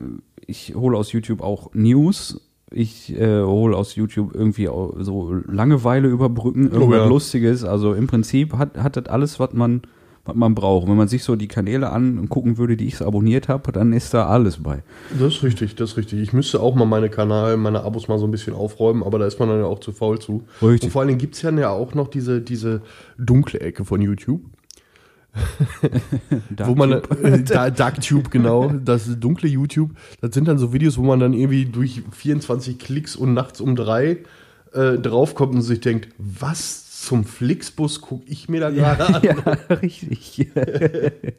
ich 0.47 0.77
hole 0.77 0.97
aus 0.97 1.11
YouTube 1.11 1.41
auch 1.41 1.75
News. 1.75 2.41
Ich 2.75 3.15
äh, 3.19 3.43
hole 3.43 3.77
aus 3.77 3.95
YouTube 3.95 4.35
irgendwie 4.35 4.67
so 4.67 5.41
Langeweile 5.47 6.09
überbrücken, 6.09 6.71
irgendwas 6.71 6.99
ja. 6.99 7.07
Lustiges. 7.07 7.65
Also 7.65 7.95
im 7.95 8.07
Prinzip 8.07 8.55
hat, 8.55 8.79
hat 8.79 8.97
das 8.97 9.07
alles, 9.07 9.39
was 9.39 9.53
man, 9.53 9.83
was 10.25 10.35
man 10.35 10.55
braucht. 10.55 10.89
Wenn 10.89 10.97
man 10.97 11.09
sich 11.09 11.25
so 11.25 11.37
die 11.37 11.49
Kanäle 11.49 11.91
angucken 11.91 12.59
würde, 12.59 12.77
die 12.77 12.87
ich 12.87 12.97
so 12.97 13.07
abonniert 13.07 13.49
habe, 13.49 13.73
dann 13.73 13.93
ist 13.93 14.15
da 14.15 14.27
alles 14.27 14.63
bei. 14.63 14.83
Das 15.19 15.35
ist 15.35 15.43
richtig, 15.43 15.75
das 15.75 15.93
ist 15.93 15.97
richtig. 15.97 16.21
Ich 16.21 16.33
müsste 16.33 16.61
auch 16.61 16.75
mal 16.75 16.87
meine 16.87 17.09
Kanal, 17.09 17.57
meine 17.57 17.83
Abos 17.83 18.09
mal 18.09 18.19
so 18.19 18.27
ein 18.27 18.31
bisschen 18.31 18.55
aufräumen, 18.55 19.03
aber 19.03 19.19
da 19.19 19.27
ist 19.27 19.39
man 19.39 19.49
dann 19.49 19.59
ja 19.59 19.67
auch 19.67 19.81
zu 19.81 19.93
faul 19.93 20.19
zu. 20.19 20.45
Richtig. 20.63 20.85
Und 20.85 20.91
vor 20.91 21.03
allen 21.03 21.09
Dingen 21.09 21.21
gibt 21.21 21.35
es 21.35 21.43
ja 21.43 21.71
auch 21.71 21.95
noch 21.95 22.09
diese, 22.09 22.41
diese 22.41 22.83
dunkle 23.19 23.61
Ecke 23.61 23.85
von 23.85 24.01
YouTube, 24.01 24.41
wo 26.67 26.75
man 26.75 26.93
äh, 26.93 27.43
da- 27.45 27.71
Darktube 27.71 28.31
genau, 28.31 28.69
das 28.69 29.19
dunkle 29.19 29.49
YouTube, 29.49 29.91
das 30.21 30.35
sind 30.35 30.47
dann 30.49 30.59
so 30.59 30.73
Videos, 30.73 30.99
wo 30.99 31.03
man 31.03 31.21
dann 31.21 31.33
irgendwie 31.33 31.65
durch 31.65 32.03
24 32.11 32.79
Klicks 32.79 33.17
und 33.17 33.35
nachts 33.35 33.61
um 33.61 33.77
drei 33.77 34.19
äh, 34.73 34.99
draufkommt 34.99 35.55
und 35.55 35.63
sich 35.63 35.81
denkt, 35.81 36.09
was 36.19 36.83
zum 37.03 37.25
Flixbus 37.25 38.01
gucke 38.01 38.25
ich 38.27 38.49
mir 38.49 38.61
da 38.61 38.71
gerade 38.71 39.07
an? 39.07 39.23
ja, 39.69 39.75
richtig. 39.75 40.51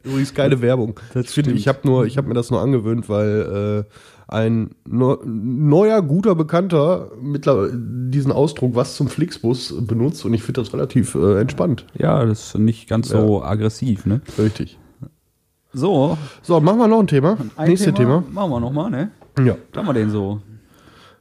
Übrigens 0.03 0.33
keine 0.33 0.61
Werbung. 0.61 0.99
Das 1.13 1.27
ich 1.27 1.31
finde, 1.31 1.51
ich 1.51 1.69
habe 1.69 1.79
nur, 1.83 2.05
ich 2.05 2.17
habe 2.17 2.27
mir 2.27 2.33
das 2.33 2.51
nur 2.51 2.61
angewöhnt, 2.61 3.07
weil 3.07 3.85
äh, 3.89 3.93
ein 4.27 4.71
neu- 4.87 5.17
neuer 5.25 6.01
guter 6.01 6.35
Bekannter 6.35 7.11
mittlerweile 7.21 7.73
diesen 7.75 8.31
Ausdruck 8.31 8.75
was 8.75 8.95
zum 8.95 9.07
Flixbus 9.07 9.73
benutzt 9.85 10.23
und 10.25 10.33
ich 10.33 10.43
finde 10.43 10.61
das 10.61 10.73
relativ 10.73 11.15
äh, 11.15 11.39
entspannt. 11.41 11.85
ja, 11.97 12.25
das 12.25 12.47
ist 12.47 12.59
nicht 12.59 12.87
ganz 12.89 13.09
so 13.09 13.43
aggressiv, 13.43 14.05
ne? 14.05 14.21
Richtig. 14.37 14.79
So, 15.73 16.17
So, 16.43 16.59
machen 16.61 16.77
wir 16.79 16.87
noch 16.87 16.99
ein 16.99 17.07
Thema. 17.07 17.37
ein 17.55 17.67
Nächstes 17.69 17.93
Thema. 17.95 18.23
Machen 18.31 18.51
wir 18.51 18.59
nochmal, 18.59 18.91
ne? 18.91 19.11
Ja. 19.43 19.55
Haben 19.75 19.87
wir 19.87 19.93
denn 19.93 20.11
so? 20.11 20.39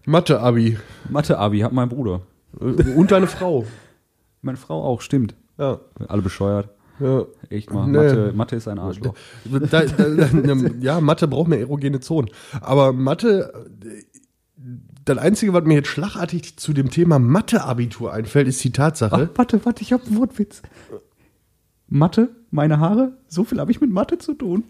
Mathe-Abi. 0.04 0.76
Mathe-Abi 1.08 1.60
hat 1.60 1.72
mein 1.72 1.88
Bruder. 1.88 2.20
Und 2.60 3.10
deine 3.10 3.26
Frau. 3.26 3.64
Meine 4.42 4.58
Frau 4.58 4.82
auch, 4.84 5.00
stimmt. 5.00 5.34
Ja. 5.56 5.78
Alle 6.08 6.20
bescheuert. 6.20 6.68
Ja. 7.00 7.24
Echt 7.50 7.72
mal. 7.72 7.86
Nee. 7.86 7.98
Mathe, 7.98 8.32
Mathe 8.34 8.56
ist 8.56 8.68
ein 8.68 8.78
Arschloch. 8.78 9.14
Da, 9.44 9.84
da, 9.84 9.84
da, 9.84 10.56
ja, 10.80 11.00
Mathe 11.00 11.28
braucht 11.28 11.48
mehr 11.48 11.60
erogene 11.60 12.00
Zonen. 12.00 12.30
Aber 12.60 12.92
Mathe, 12.92 13.52
das 15.04 15.18
Einzige, 15.18 15.52
was 15.52 15.64
mir 15.64 15.74
jetzt 15.74 15.88
schlagartig 15.88 16.56
zu 16.56 16.72
dem 16.72 16.90
Thema 16.90 17.18
Mathe-Abitur 17.18 18.12
einfällt, 18.12 18.48
ist 18.48 18.62
die 18.62 18.72
Tatsache. 18.72 19.30
Ach, 19.32 19.38
warte, 19.38 19.64
warte, 19.64 19.82
ich 19.82 19.92
habe 19.92 20.04
einen 20.06 20.16
Wortwitz. 20.16 20.62
Mathe, 21.88 22.30
meine 22.50 22.78
Haare, 22.78 23.18
so 23.28 23.44
viel 23.44 23.58
habe 23.58 23.70
ich 23.70 23.80
mit 23.80 23.90
Mathe 23.90 24.18
zu 24.18 24.34
tun. 24.34 24.64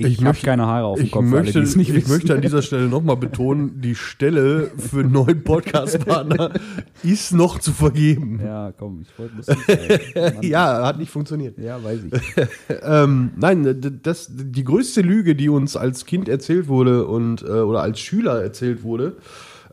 Ich, 0.00 0.06
Ich 0.06 0.16
habe 0.18 0.28
möchte- 0.28 0.46
keine 0.46 0.64
Haare 0.64 0.86
auf 0.86 1.00
dem 1.00 1.10
Kopf, 1.10 1.24
möchte, 1.24 1.58
alle, 1.58 1.66
ich 1.68 2.06
möchte 2.08 2.32
an 2.32 2.40
dieser 2.40 2.62
Stelle 2.62 2.86
nochmal 2.86 3.16
betonen, 3.16 3.80
die 3.80 3.96
Stelle 3.96 4.70
für 4.76 5.00
einen 5.00 5.10
neuen 5.10 5.42
Podcast-Partner 5.42 6.52
ist 7.02 7.32
noch 7.32 7.58
zu 7.58 7.72
vergeben. 7.72 8.38
Ja, 8.40 8.70
komm, 8.70 9.02
ich 9.02 9.18
wollte. 9.18 9.34
Mann. 10.34 10.42
Ja, 10.44 10.86
hat 10.86 10.98
nicht 11.00 11.10
funktioniert. 11.10 11.58
ja, 11.58 11.82
weiß 11.82 12.00
ich. 12.12 12.12
Ähm, 12.82 13.32
nein, 13.36 14.00
das, 14.04 14.30
die 14.32 14.62
größte 14.62 15.00
Lüge, 15.00 15.34
die 15.34 15.48
uns 15.48 15.76
als 15.76 16.04
Kind 16.06 16.28
erzählt 16.28 16.68
wurde 16.68 17.04
und 17.06 17.42
äh, 17.42 17.46
oder 17.46 17.82
als 17.82 17.98
Schüler 17.98 18.40
erzählt 18.40 18.84
wurde, 18.84 19.16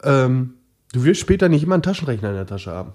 ähm, 0.04 0.56
du 0.92 1.04
wirst 1.04 1.22
später 1.22 1.50
nicht 1.50 1.62
immer 1.64 1.76
einen 1.76 1.84
Taschenrechner 1.84 2.30
in 2.30 2.36
der 2.36 2.48
Tasche 2.48 2.72
haben. 2.72 2.94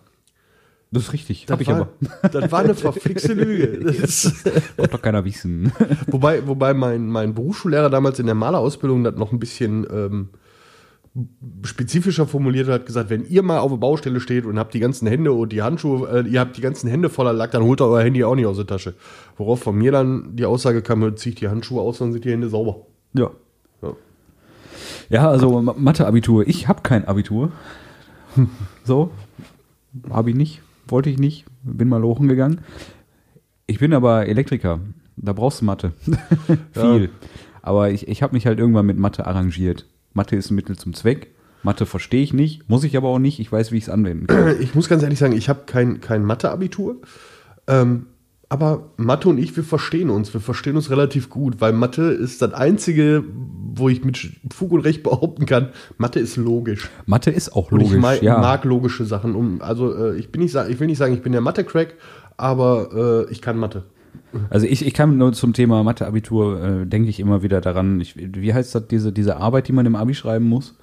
Das 0.92 1.04
ist 1.04 1.12
richtig, 1.12 1.46
Das 1.46 1.60
ich 1.60 1.68
war, 1.68 1.76
aber. 1.76 1.88
Das 2.32 2.50
war 2.50 2.60
eine 2.60 2.74
verflixte 2.74 3.32
Lüge. 3.34 3.78
Das 4.00 4.44
Wollte 4.76 4.92
doch 4.92 5.02
keiner 5.02 5.24
wissen. 5.24 5.72
wobei, 6.08 6.46
wobei 6.46 6.74
mein, 6.74 7.06
mein 7.06 7.32
Berufsschullehrer 7.34 7.90
damals 7.90 8.18
in 8.18 8.26
der 8.26 8.34
Malerausbildung 8.34 9.04
das 9.04 9.14
noch 9.14 9.30
ein 9.32 9.38
bisschen 9.38 9.86
ähm, 9.92 10.28
spezifischer 11.64 12.26
formuliert 12.26 12.68
hat, 12.68 12.86
gesagt, 12.86 13.10
wenn 13.10 13.24
ihr 13.24 13.42
mal 13.42 13.58
auf 13.58 13.70
der 13.70 13.78
Baustelle 13.78 14.20
steht 14.20 14.46
und 14.46 14.58
habt 14.58 14.74
die 14.74 14.80
ganzen 14.80 15.06
Hände 15.08 15.32
und 15.32 15.52
die 15.52 15.62
Handschuhe, 15.62 16.08
äh, 16.24 16.28
ihr 16.28 16.40
habt 16.40 16.56
die 16.56 16.60
ganzen 16.60 16.88
Hände 16.88 17.08
voller 17.08 17.32
Lack, 17.32 17.50
dann 17.52 17.62
holt 17.62 17.80
ihr 17.80 17.86
euer 17.86 18.02
Handy 18.02 18.24
auch 18.24 18.34
nicht 18.34 18.46
aus 18.46 18.56
der 18.56 18.66
Tasche. 18.66 18.94
Worauf 19.36 19.60
von 19.62 19.76
mir 19.76 19.92
dann 19.92 20.34
die 20.36 20.44
Aussage 20.44 20.82
kam, 20.82 21.16
zieht 21.16 21.40
die 21.40 21.48
Handschuhe 21.48 21.80
aus, 21.82 21.98
dann 21.98 22.12
sind 22.12 22.24
die 22.24 22.30
Hände 22.32 22.48
sauber. 22.48 22.86
Ja. 23.12 23.30
Ja. 23.82 23.92
Ja, 25.08 25.28
also 25.30 25.60
Ma- 25.62 25.74
Mathe-Abitur. 25.76 26.46
Ich 26.48 26.68
habe 26.68 26.82
kein 26.82 27.04
Abitur. 27.06 27.50
So, 28.84 29.10
habe 30.10 30.30
ich 30.30 30.36
nicht, 30.36 30.62
wollte 30.90 31.10
ich 31.10 31.18
nicht, 31.18 31.46
bin 31.62 31.88
mal 31.88 32.00
lochen 32.00 32.28
gegangen. 32.28 32.60
Ich 33.66 33.78
bin 33.78 33.92
aber 33.92 34.26
Elektriker. 34.26 34.80
Da 35.16 35.32
brauchst 35.32 35.60
du 35.60 35.64
Mathe. 35.64 35.92
Viel. 36.72 37.10
Aber 37.62 37.90
ich, 37.90 38.08
ich 38.08 38.22
habe 38.22 38.34
mich 38.34 38.46
halt 38.46 38.58
irgendwann 38.58 38.86
mit 38.86 38.98
Mathe 38.98 39.26
arrangiert. 39.26 39.86
Mathe 40.12 40.36
ist 40.36 40.50
ein 40.50 40.54
Mittel 40.54 40.76
zum 40.76 40.94
Zweck. 40.94 41.28
Mathe 41.62 41.84
verstehe 41.84 42.22
ich 42.22 42.32
nicht, 42.32 42.68
muss 42.68 42.84
ich 42.84 42.96
aber 42.96 43.08
auch 43.08 43.18
nicht. 43.18 43.38
Ich 43.38 43.52
weiß, 43.52 43.70
wie 43.70 43.76
ich 43.76 43.84
es 43.84 43.90
anwenden 43.90 44.26
kann. 44.26 44.60
Ich 44.60 44.74
muss 44.74 44.88
ganz 44.88 45.02
ehrlich 45.02 45.18
sagen, 45.18 45.36
ich 45.36 45.48
habe 45.48 45.64
kein, 45.66 46.00
kein 46.00 46.24
Mathe-Abitur. 46.24 46.96
Ähm, 47.66 48.06
aber 48.50 48.90
Mathe 48.96 49.28
und 49.28 49.38
ich, 49.38 49.56
wir 49.56 49.62
verstehen 49.62 50.10
uns. 50.10 50.34
Wir 50.34 50.40
verstehen 50.40 50.74
uns 50.74 50.90
relativ 50.90 51.30
gut, 51.30 51.60
weil 51.60 51.72
Mathe 51.72 52.02
ist 52.10 52.42
das 52.42 52.52
Einzige, 52.52 53.22
wo 53.72 53.88
ich 53.88 54.04
mit 54.04 54.18
Fug 54.52 54.72
und 54.72 54.80
Recht 54.80 55.04
behaupten 55.04 55.46
kann, 55.46 55.68
Mathe 55.98 56.18
ist 56.18 56.36
logisch. 56.36 56.90
Mathe 57.06 57.30
ist 57.30 57.54
auch 57.54 57.70
Und 57.70 57.78
logisch. 57.78 57.94
ich 57.94 58.00
mag, 58.00 58.22
ja. 58.22 58.38
mag 58.38 58.64
logische 58.64 59.04
Sachen. 59.04 59.36
Um, 59.36 59.62
also 59.62 59.94
äh, 59.94 60.16
ich, 60.16 60.32
bin 60.32 60.42
nicht, 60.42 60.54
ich 60.68 60.80
will 60.80 60.88
nicht 60.88 60.98
sagen, 60.98 61.14
ich 61.14 61.22
bin 61.22 61.30
der 61.30 61.40
Mathe-Crack, 61.40 61.94
aber 62.36 63.26
äh, 63.28 63.32
ich 63.32 63.40
kann 63.40 63.56
Mathe. 63.56 63.84
Also 64.50 64.66
ich, 64.66 64.84
ich 64.84 64.94
kann 64.94 65.16
nur 65.16 65.32
zum 65.32 65.52
Thema 65.52 65.84
Mathe-Abitur, 65.84 66.62
äh, 66.62 66.86
denke 66.86 67.08
ich 67.08 67.20
immer 67.20 67.44
wieder 67.44 67.60
daran, 67.60 68.00
ich, 68.00 68.16
wie 68.16 68.52
heißt 68.52 68.74
das, 68.74 68.88
diese, 68.88 69.12
diese 69.12 69.36
Arbeit, 69.36 69.68
die 69.68 69.72
man 69.72 69.86
im 69.86 69.94
Abi 69.94 70.14
schreiben 70.14 70.48
muss? 70.48 70.74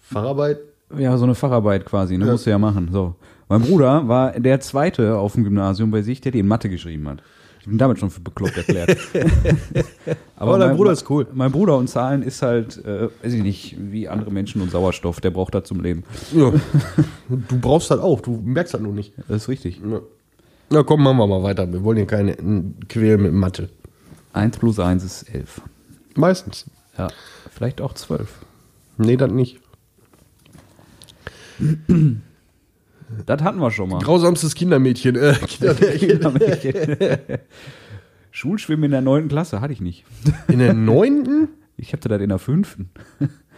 Facharbeit, 0.00 0.58
Ja, 0.96 1.18
so 1.18 1.24
eine 1.24 1.34
Facharbeit 1.34 1.84
quasi, 1.84 2.16
ne? 2.16 2.24
Ja. 2.24 2.32
Musst 2.32 2.46
du 2.46 2.50
ja 2.50 2.58
machen. 2.58 2.88
So. 2.92 3.14
Mein 3.48 3.62
Bruder 3.62 4.08
war 4.08 4.32
der 4.32 4.60
Zweite 4.60 5.16
auf 5.18 5.34
dem 5.34 5.44
Gymnasium 5.44 5.90
bei 5.90 6.02
sich, 6.02 6.20
der 6.20 6.32
die 6.32 6.38
in 6.38 6.48
Mathe 6.48 6.68
geschrieben 6.68 7.08
hat. 7.08 7.22
Ich 7.60 7.68
bin 7.68 7.78
damit 7.78 7.98
schon 7.98 8.10
für 8.10 8.20
bekloppt 8.20 8.58
erklärt. 8.58 8.98
Aber 10.36 10.58
dein 10.58 10.76
Bruder 10.76 10.92
ist 10.92 11.08
cool. 11.08 11.26
Mein 11.32 11.50
Bruder 11.50 11.78
und 11.78 11.88
Zahlen 11.88 12.22
ist 12.22 12.42
halt, 12.42 12.84
äh, 12.84 13.08
weiß 13.22 13.32
ich 13.32 13.42
nicht, 13.42 13.76
wie 13.78 14.06
andere 14.06 14.30
Menschen 14.30 14.60
und 14.60 14.70
Sauerstoff, 14.70 15.20
der 15.22 15.30
braucht 15.30 15.54
das 15.54 15.64
zum 15.64 15.80
Leben. 15.80 16.04
ja. 16.34 16.52
du 17.30 17.60
brauchst 17.60 17.90
das 17.90 18.00
auch, 18.00 18.20
du 18.20 18.42
merkst 18.44 18.74
das 18.74 18.82
nur 18.82 18.92
nicht. 18.92 19.14
Das 19.28 19.44
ist 19.44 19.48
richtig. 19.48 19.80
Ja. 19.80 20.00
Na 20.68 20.82
komm, 20.82 21.02
machen 21.02 21.16
wir 21.16 21.26
mal 21.26 21.42
weiter. 21.42 21.72
Wir 21.72 21.82
wollen 21.84 21.96
hier 21.96 22.06
keine 22.06 22.36
quälen 22.88 23.22
mit 23.22 23.32
Mathe. 23.32 23.70
1 24.34 24.58
plus 24.58 24.78
1 24.78 25.02
ist 25.02 25.22
11. 25.34 25.62
Meistens. 26.16 26.66
Ja, 26.98 27.08
vielleicht 27.50 27.80
auch 27.80 27.94
12. 27.94 28.28
Nee, 28.98 29.16
das 29.16 29.32
nicht. 29.32 29.60
Das 33.26 33.42
hatten 33.42 33.58
wir 33.58 33.70
schon 33.70 33.90
mal. 33.90 34.00
Grausamstes 34.00 34.54
Kindermädchen. 34.54 35.16
Äh, 35.16 35.34
Kindermädchen. 35.98 36.96
Schulschwimmen 38.30 38.84
in 38.84 38.90
der 38.90 39.00
9. 39.00 39.28
Klasse 39.28 39.60
hatte 39.60 39.72
ich 39.72 39.80
nicht. 39.80 40.04
In 40.48 40.58
der 40.58 40.74
neunten? 40.74 41.48
Ich 41.76 41.92
hatte 41.92 42.08
das 42.08 42.20
in 42.20 42.28
der 42.30 42.38
5. 42.38 42.78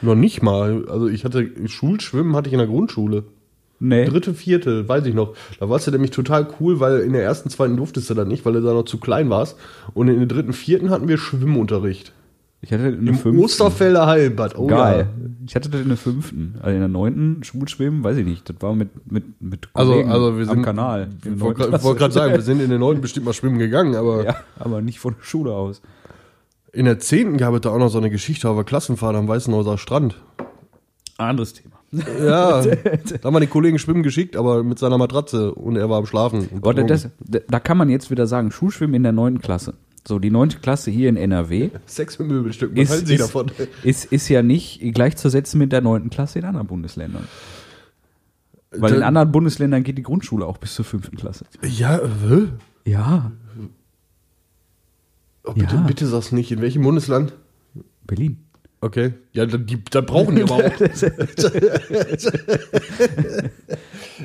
Noch 0.02 0.14
nicht 0.14 0.42
mal. 0.42 0.86
Also 0.88 1.08
ich 1.08 1.24
hatte 1.24 1.50
Schulschwimmen 1.66 2.36
hatte 2.36 2.48
ich 2.48 2.52
in 2.52 2.58
der 2.58 2.68
Grundschule. 2.68 3.24
Nee. 3.78 4.06
Dritte, 4.06 4.34
vierte, 4.34 4.88
weiß 4.88 5.04
ich 5.06 5.14
noch. 5.14 5.34
Da 5.60 5.68
warst 5.68 5.86
du 5.86 5.90
nämlich 5.90 6.10
total 6.10 6.48
cool, 6.60 6.80
weil 6.80 7.00
in 7.00 7.12
der 7.12 7.22
ersten, 7.22 7.50
zweiten 7.50 7.76
durftest 7.76 8.08
du 8.08 8.14
dann 8.14 8.28
nicht, 8.28 8.46
weil 8.46 8.54
du 8.54 8.62
da 8.62 8.72
noch 8.72 8.84
zu 8.84 8.98
klein 8.98 9.28
warst. 9.28 9.58
Und 9.92 10.08
in 10.08 10.18
der 10.18 10.26
dritten, 10.26 10.54
vierten 10.54 10.90
hatten 10.90 11.08
wir 11.08 11.18
Schwimmunterricht. 11.18 12.12
Ich 12.62 12.72
hatte 12.72 12.84
in 12.88 13.04
der 13.04 13.14
Im 13.14 13.20
5. 13.20 13.38
Osterfelder 13.38 14.06
Heilbad. 14.06 14.58
Oh 14.58 14.66
Geil. 14.66 15.08
Ich 15.46 15.54
hatte 15.54 15.68
das 15.68 15.80
in 15.82 15.88
der 15.88 15.96
5. 15.96 16.32
Also 16.60 16.70
in 16.75 16.80
der 16.80 16.88
9. 16.88 17.40
Schulschwimmen, 17.42 18.02
weiß 18.02 18.16
ich 18.16 18.26
nicht. 18.26 18.48
Das 18.48 18.56
war 18.60 18.75
mit, 18.75 18.88
mit, 19.10 19.40
mit 19.40 19.68
Also, 19.75 19.92
Kollegen 19.92 20.10
also 20.10 20.36
wir 20.38 20.44
sind 20.46 20.56
am 20.58 20.62
Kanal. 20.64 21.02
in 21.02 21.20
der 21.22 21.32
Ich 21.32 21.38
9. 21.38 21.82
wollte 21.82 21.98
gerade 21.98 22.12
sagen, 22.14 22.32
wir 22.34 22.40
sind 22.42 22.60
in 22.60 22.70
der 22.70 22.78
neunten 22.78 23.02
bestimmt 23.02 23.26
mal 23.26 23.34
schwimmen 23.34 23.58
gegangen, 23.58 23.94
aber 23.94 24.25
Ja, 24.25 24.36
aber 24.58 24.80
nicht 24.80 24.98
von 24.98 25.14
der 25.18 25.22
Schule 25.22 25.52
aus. 25.52 25.80
in 26.72 26.86
der 26.86 26.98
zehnten 26.98 27.36
gab 27.36 27.54
es 27.54 27.60
da 27.60 27.70
auch 27.70 27.78
noch 27.78 27.88
so 27.90 27.98
eine 27.98 28.10
Geschichte 28.10 28.48
über 28.50 28.64
Klassenfahrt 28.64 29.14
am 29.14 29.28
Weißenhäuser 29.28 29.78
Strand. 29.78 30.16
Anderes 31.18 31.52
Thema. 31.54 31.76
Ja, 31.92 32.62
da 32.62 32.70
haben 33.25 33.34
wir 33.34 33.40
den 33.40 33.48
Kollegen 33.50 33.78
schwimmen 33.78 34.02
geschickt, 34.02 34.36
aber 34.36 34.64
mit 34.64 34.78
seiner 34.78 34.98
Matratze 34.98 35.54
und 35.54 35.76
er 35.76 35.88
war 35.88 35.98
am 35.98 36.06
Schlafen. 36.06 36.48
und 36.48 36.60
Gott, 36.62 36.78
das, 36.90 37.08
da 37.48 37.60
kann 37.60 37.78
man 37.78 37.88
jetzt 37.90 38.10
wieder 38.10 38.26
sagen, 38.26 38.50
Schulschwimmen 38.50 38.94
in 38.94 39.02
der 39.04 39.12
9. 39.12 39.40
Klasse. 39.40 39.75
So, 40.06 40.18
die 40.20 40.30
9. 40.30 40.60
Klasse 40.62 40.90
hier 40.90 41.08
in 41.08 41.16
NRW 41.16 41.70
Sechs 41.86 42.18
Möbelstück, 42.18 42.72
was 42.75 42.82
ist, 42.84 42.90
halten 42.90 43.06
Sie 43.06 43.14
ist, 43.14 43.20
davon? 43.22 43.50
ist, 43.82 44.04
ist 44.06 44.28
ja 44.28 44.42
nicht 44.42 44.80
gleichzusetzen 44.94 45.58
mit 45.58 45.72
der 45.72 45.80
9. 45.80 46.10
Klasse 46.10 46.38
in 46.38 46.44
anderen 46.44 46.66
Bundesländern. 46.68 47.26
Weil 48.70 48.94
in 48.94 49.00
Da- 49.00 49.06
anderen 49.06 49.32
Bundesländern 49.32 49.82
geht 49.82 49.98
die 49.98 50.02
Grundschule 50.02 50.46
auch 50.46 50.58
bis 50.58 50.75
zur 50.75 50.84
5. 50.84 51.10
Klasse. 51.16 51.44
Ja, 51.62 51.96
äh, 51.98 52.48
Ja, 52.84 53.32
oh, 55.44 55.52
bitte, 55.54 55.76
Ja. 55.76 55.82
bitte 55.82 56.06
sag's 56.06 56.30
nicht. 56.32 56.52
In 56.52 56.60
welchem 56.60 56.82
Bundesland? 56.82 57.32
Berlin. 58.04 58.42
Okay. 58.80 59.14
Ja, 59.32 59.47
dann, 59.47 59.66
die, 59.66 59.82
dann 59.90 60.04
brauchen 60.06 60.36
die 60.36 60.42
aber 60.42 60.56
auch. 60.56 60.60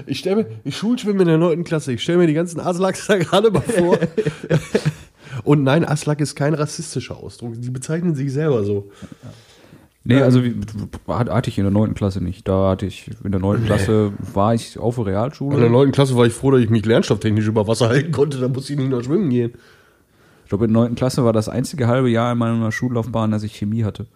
ich 0.06 0.20
stelle 0.20 0.36
mir, 0.44 0.48
ich 0.64 0.78
Schulschwimmen 0.78 1.22
in 1.22 1.28
der 1.28 1.38
9. 1.38 1.64
Klasse, 1.64 1.94
ich 1.94 2.04
stelle 2.04 2.20
mir 2.20 2.28
die 2.28 2.34
ganzen 2.34 2.60
Aslaks 2.60 3.08
da 3.08 3.18
gerade 3.18 3.50
mal 3.50 3.62
vor. 3.62 3.98
Und 5.44 5.64
nein, 5.64 5.86
Aslak 5.86 6.20
ist 6.22 6.36
kein 6.36 6.54
rassistischer 6.54 7.18
Ausdruck. 7.18 7.54
Die 7.58 7.70
bezeichnen 7.70 8.16
sich 8.16 8.32
selber 8.32 8.64
so. 8.64 8.92
Nee, 10.04 10.16
Ähm. 10.16 10.24
also 10.24 10.44
wie, 10.44 10.56
hatte 11.08 11.50
ich 11.50 11.58
in 11.58 11.64
der 11.64 11.72
9. 11.72 11.94
Klasse 11.94 12.24
nicht. 12.24 12.48
Da 12.48 12.72
hatte 12.72 12.86
ich, 12.86 13.10
in 13.24 13.32
der 13.32 13.40
9. 13.42 13.66
Klasse 13.66 14.14
war 14.34 14.54
ich 14.56 14.80
auf 14.80 14.96
der 14.96 15.06
Realschule. 15.06 15.56
In 15.56 15.62
der 15.62 15.70
9. 15.70 15.92
Klasse 15.92 16.18
war 16.18 16.26
ich 16.26 16.34
froh, 16.34 16.52
dass 16.52 16.62
ich 16.62 16.70
mich 16.70 16.86
lernstofftechnisch 16.86 17.48
über 17.48 17.68
Wasser 17.68 17.90
halten 17.90 18.12
konnte. 18.12 18.40
Da 18.40 18.48
musste 18.48 18.74
ich 18.74 18.80
nicht 18.80 18.90
noch 18.90 19.04
schwimmen 19.04 19.30
gehen. 19.30 19.54
Ich 20.44 20.50
glaube, 20.50 20.66
in 20.66 20.74
der 20.74 20.84
9. 20.84 20.96
Klasse 20.96 21.24
war 21.24 21.34
das 21.34 21.48
einzige 21.50 21.88
halbe 21.88 22.10
Jahr 22.10 22.32
in 22.32 22.38
meiner 22.38 22.72
Schullaufbahn, 22.72 23.32
dass 23.32 23.44
ich 23.44 23.56
Chemie 23.56 23.84
hatte. 23.84 24.08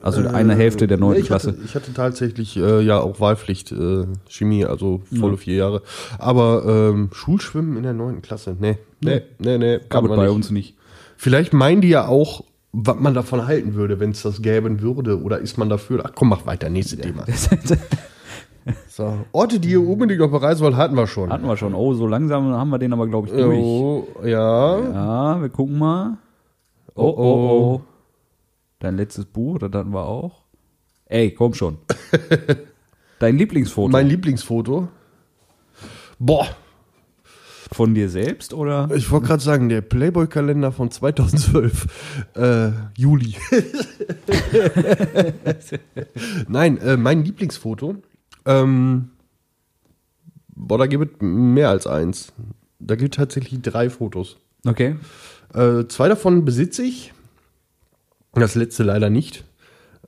Also 0.00 0.26
eine 0.28 0.54
Hälfte 0.54 0.86
der 0.86 0.98
9. 0.98 1.16
Nee, 1.16 1.22
Klasse. 1.22 1.48
Hatte, 1.48 1.60
ich 1.64 1.74
hatte 1.74 1.92
tatsächlich 1.92 2.56
äh, 2.56 2.80
ja 2.80 3.00
auch 3.00 3.20
Wahlpflicht 3.20 3.72
äh, 3.72 4.06
Chemie, 4.28 4.64
also 4.64 5.02
volle 5.18 5.36
vier 5.36 5.56
Jahre. 5.56 5.82
Aber 6.18 6.64
ähm, 6.66 7.10
Schulschwimmen 7.12 7.76
in 7.76 7.82
der 7.82 7.94
9. 7.94 8.22
Klasse, 8.22 8.56
nee. 8.58 8.78
Nee, 9.00 9.22
nee, 9.38 9.58
nee. 9.58 9.80
Gab 9.88 10.04
es 10.04 10.10
bei 10.10 10.24
nicht. 10.24 10.34
uns 10.34 10.50
nicht. 10.50 10.76
Vielleicht 11.16 11.52
meinen 11.52 11.80
die 11.80 11.88
ja 11.88 12.06
auch, 12.06 12.44
was 12.72 12.96
man 12.98 13.14
davon 13.14 13.46
halten 13.46 13.74
würde, 13.74 13.98
wenn 13.98 14.10
es 14.10 14.22
das 14.22 14.40
gäben 14.40 14.80
würde. 14.80 15.20
Oder 15.20 15.38
ist 15.38 15.58
man 15.58 15.68
dafür? 15.68 16.04
Ach 16.04 16.12
komm, 16.14 16.28
mach 16.28 16.46
weiter, 16.46 16.70
nächstes 16.70 17.00
Thema. 17.00 17.24
So. 18.88 19.14
Orte, 19.32 19.60
die 19.60 19.70
ihr 19.70 19.86
unbedingt 19.86 20.20
noch 20.20 20.30
bereisen 20.30 20.62
wollt, 20.62 20.76
hatten 20.76 20.94
wir 20.94 21.06
schon. 21.06 21.32
Hatten 21.32 21.46
wir 21.46 21.56
schon. 21.56 21.74
Oh, 21.74 21.94
so 21.94 22.06
langsam 22.06 22.52
haben 22.52 22.68
wir 22.68 22.78
den 22.78 22.92
aber, 22.92 23.06
glaube 23.06 23.28
ich, 23.28 23.32
durch. 23.32 23.58
Oh, 23.58 24.06
ja. 24.24 24.78
Ja, 24.78 25.40
wir 25.40 25.48
gucken 25.48 25.78
mal. 25.78 26.18
Oh, 26.94 27.14
oh, 27.16 27.80
oh. 27.80 27.80
Dein 28.78 28.96
letztes 28.96 29.24
Buch, 29.24 29.58
das 29.58 29.72
hatten 29.72 29.92
wir 29.92 30.06
auch. 30.06 30.44
Ey, 31.06 31.32
komm 31.32 31.54
schon. 31.54 31.78
Dein 33.18 33.36
Lieblingsfoto 33.36 33.88
Mein 33.88 34.06
Lieblingsfoto. 34.06 34.88
Boah, 36.20 36.48
von 37.72 37.94
dir 37.94 38.08
selbst 38.08 38.54
oder? 38.54 38.88
ich 38.94 39.10
wollte 39.10 39.26
gerade 39.26 39.42
sagen, 39.42 39.68
der 39.68 39.80
Playboy-Kalender 39.82 40.72
von 40.72 40.90
2012. 40.90 42.24
Äh, 42.34 42.70
Juli. 42.96 43.34
Nein, 46.48 46.78
äh, 46.78 46.96
mein 46.96 47.24
Lieblingsfoto. 47.24 47.96
Ähm, 48.46 49.10
boah, 50.54 50.78
da 50.78 50.86
gibt 50.86 51.16
es 51.16 51.20
mehr 51.20 51.68
als 51.68 51.86
eins. 51.86 52.32
Da 52.78 52.94
gibt 52.96 53.14
es 53.14 53.18
tatsächlich 53.18 53.60
drei 53.60 53.90
Fotos. 53.90 54.38
Okay. 54.66 54.96
Äh, 55.52 55.86
zwei 55.88 56.08
davon 56.08 56.44
besitze 56.44 56.82
ich. 56.82 57.12
Das 58.34 58.54
letzte 58.54 58.82
leider 58.82 59.10
nicht. 59.10 59.44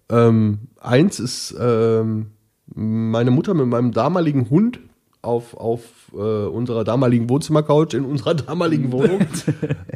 Ähm, 0.09 0.69
eins 0.81 1.21
ist 1.21 1.55
ähm, 1.59 2.33
meine 2.75 3.31
Mutter 3.31 3.55
mit 3.55 3.67
meinem 3.67 3.93
damaligen 3.93 4.51
Hund 4.51 4.81
auf, 5.23 5.55
auf 5.55 5.83
äh, 6.13 6.17
unserer 6.17 6.85
damaligen 6.85 7.29
Wohnzimmercouch 7.29 7.95
in 7.95 8.05
unserer 8.05 8.35
damaligen 8.35 8.93
Wohnung. 8.93 9.21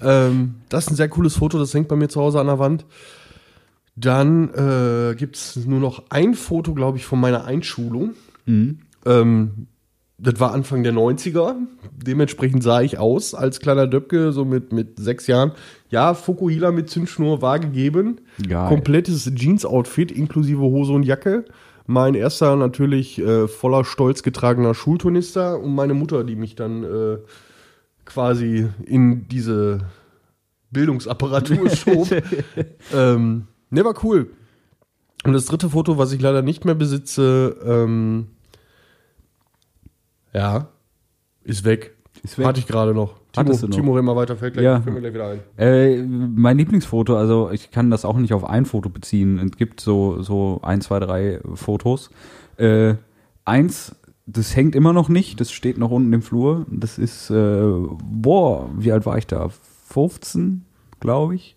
ähm, 0.00 0.56
das 0.68 0.84
ist 0.84 0.92
ein 0.92 0.96
sehr 0.96 1.08
cooles 1.08 1.36
Foto, 1.36 1.58
das 1.58 1.74
hängt 1.74 1.88
bei 1.88 1.96
mir 1.96 2.08
zu 2.08 2.20
Hause 2.20 2.40
an 2.40 2.46
der 2.46 2.58
Wand. 2.58 2.84
Dann 3.96 4.52
äh, 4.54 5.14
gibt 5.14 5.36
es 5.36 5.56
nur 5.66 5.78
noch 5.78 6.04
ein 6.10 6.34
Foto, 6.34 6.74
glaube 6.74 6.98
ich, 6.98 7.04
von 7.04 7.20
meiner 7.20 7.44
Einschulung. 7.44 8.14
Ähm, 9.06 9.66
das 10.18 10.38
war 10.38 10.52
Anfang 10.52 10.82
der 10.82 10.92
90er. 10.92 11.56
Dementsprechend 11.96 12.62
sah 12.62 12.80
ich 12.80 12.98
aus 12.98 13.34
als 13.34 13.60
kleiner 13.60 13.86
Döpke, 13.86 14.32
so 14.32 14.44
mit, 14.44 14.72
mit 14.72 14.98
sechs 14.98 15.26
Jahren. 15.26 15.52
Ja, 15.90 16.14
Fukuhila 16.14 16.70
mit 16.70 16.88
Zündschnur 16.88 17.42
war 17.42 17.58
gegeben. 17.58 18.20
Geil. 18.48 18.68
Komplettes 18.68 19.30
Jeans-Outfit 19.34 20.12
inklusive 20.12 20.60
Hose 20.60 20.92
und 20.92 21.02
Jacke. 21.02 21.44
Mein 21.86 22.14
erster 22.14 22.56
natürlich 22.56 23.18
äh, 23.18 23.48
voller 23.48 23.84
Stolz 23.84 24.22
getragener 24.22 24.74
Schulturnister 24.74 25.58
und 25.58 25.74
meine 25.74 25.94
Mutter, 25.94 26.24
die 26.24 26.36
mich 26.36 26.54
dann 26.54 26.84
äh, 26.84 27.18
quasi 28.04 28.68
in 28.86 29.28
diese 29.28 29.80
Bildungsapparatur 30.70 31.68
schob. 31.76 32.08
ähm, 32.94 33.48
ne, 33.70 33.84
war 33.84 33.94
cool. 34.04 34.30
Und 35.24 35.32
das 35.32 35.46
dritte 35.46 35.70
Foto, 35.70 35.98
was 35.98 36.12
ich 36.12 36.20
leider 36.20 36.42
nicht 36.42 36.64
mehr 36.64 36.74
besitze, 36.74 37.56
ähm, 37.64 38.28
ja, 40.34 40.68
ist 41.42 41.64
weg. 41.64 41.94
Ist 42.22 42.38
weg. 42.38 42.46
Hatte 42.46 42.60
ich 42.60 42.66
gerade 42.66 42.94
noch. 42.94 43.14
Timo, 43.32 43.46
Hattest 43.46 43.62
du 43.62 43.68
noch? 43.68 43.74
Timo, 43.76 44.02
mal 44.02 44.16
weiter, 44.16 44.36
fällt 44.36 44.54
gleich, 44.54 44.64
Ja. 44.64 44.80
fällt 44.80 44.94
mir 44.94 45.00
gleich 45.00 45.14
wieder 45.14 45.28
ein. 45.28 45.40
Äh, 45.58 46.02
mein 46.02 46.56
Lieblingsfoto, 46.56 47.16
also 47.16 47.50
ich 47.50 47.70
kann 47.70 47.90
das 47.90 48.04
auch 48.04 48.16
nicht 48.16 48.32
auf 48.32 48.44
ein 48.44 48.64
Foto 48.64 48.88
beziehen. 48.88 49.38
Es 49.38 49.56
gibt 49.56 49.80
so, 49.80 50.22
so 50.22 50.60
ein, 50.62 50.80
zwei, 50.80 51.00
drei 51.00 51.40
Fotos. 51.54 52.10
Äh, 52.56 52.94
eins, 53.44 53.96
das 54.26 54.54
hängt 54.56 54.74
immer 54.74 54.92
noch 54.92 55.08
nicht, 55.08 55.40
das 55.40 55.50
steht 55.50 55.76
noch 55.78 55.90
unten 55.90 56.12
im 56.12 56.22
Flur. 56.22 56.64
Das 56.70 56.98
ist, 56.98 57.30
äh, 57.30 57.62
boah, 58.04 58.70
wie 58.76 58.92
alt 58.92 59.04
war 59.06 59.18
ich 59.18 59.26
da? 59.26 59.48
15, 59.88 60.64
glaube 61.00 61.34
ich. 61.34 61.56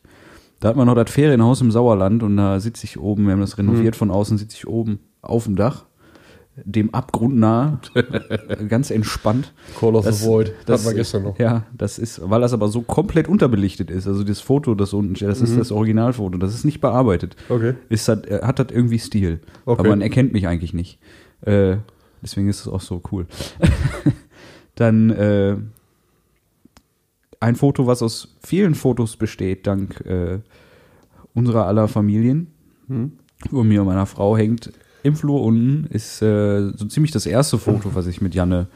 Da 0.60 0.70
hat 0.70 0.76
man 0.76 0.88
noch 0.88 0.96
das 0.96 1.12
Ferienhaus 1.12 1.62
im 1.62 1.72
Sauerland 1.72 2.24
und 2.24 2.36
da 2.36 2.60
sitze 2.60 2.86
ich 2.86 3.00
oben, 3.00 3.26
wir 3.26 3.34
haben 3.34 3.42
das 3.42 3.60
renoviert 3.60 3.96
von 3.96 4.10
außen, 4.10 4.40
sitze 4.40 4.58
ich 4.58 4.68
oben 4.68 5.00
auf 5.22 5.44
dem 5.44 5.56
Dach, 5.56 5.86
dem 6.66 6.94
Abgrund 6.94 7.38
nah, 7.38 7.80
ganz 8.68 8.90
entspannt. 8.90 9.54
Call 9.80 9.96
of 9.96 10.06
Das- 10.06 10.22
the 10.22 10.28
Void. 10.28 10.54
das- 10.66 10.82
Hatten 10.82 10.92
wir 10.96 11.00
gestern 11.00 11.24
noch. 11.24 11.38
Ja, 11.40 11.66
das 11.78 12.00
ist, 12.00 12.20
weil 12.30 12.42
das 12.42 12.54
aber 12.54 12.68
so 12.70 12.82
komplett 12.82 13.28
unterbelichtet 13.28 13.92
ist. 13.92 14.08
Also 14.08 14.24
das 14.24 14.40
Foto, 14.42 14.74
das 14.76 14.94
unten 14.94 15.16
steht, 15.16 15.30
das 15.30 15.42
ist 15.42 15.58
das 15.58 15.72
Originalfoto, 15.72 16.38
das 16.38 16.54
ist 16.56 16.64
nicht 16.66 16.82
bearbeitet. 16.82 17.36
Okay. 17.50 17.76
Ist 17.90 18.08
das, 18.08 18.24
äh, 18.24 18.40
hat 18.44 18.60
das 18.60 18.68
irgendwie 18.72 18.98
Stil. 19.00 19.40
Okay. 19.66 19.80
Aber 19.80 19.90
man 19.90 20.02
erkennt 20.02 20.34
mich 20.34 20.48
eigentlich 20.48 20.74
nicht. 20.74 21.00
Äh, 21.42 21.78
deswegen 22.24 22.50
ist 22.50 22.62
es 22.62 22.68
auch 22.68 22.82
so 22.82 23.02
cool. 23.12 23.28
Dann 24.76 25.10
äh, 25.12 25.58
ein 27.40 27.56
Foto, 27.56 27.86
was 27.88 28.02
aus 28.02 28.36
vielen 28.44 28.74
Fotos 28.76 29.16
besteht, 29.18 29.68
dank 29.68 30.02
äh, 30.06 30.40
unserer 31.34 31.68
aller 31.68 31.88
Familien, 31.88 32.48
wo 33.52 33.64
mir 33.64 33.82
und 33.82 33.88
meiner 33.88 34.06
Frau 34.08 34.36
hängt. 34.38 34.72
Im 35.04 35.16
Flur 35.16 35.42
unten 35.42 35.88
ist 35.90 36.22
äh, 36.22 36.72
so 36.76 36.86
ziemlich 36.86 37.12
das 37.12 37.26
erste 37.26 37.58
Foto, 37.58 37.96
was 37.96 38.08
ich 38.08 38.22
mit 38.22 38.36
Janne 38.36 38.68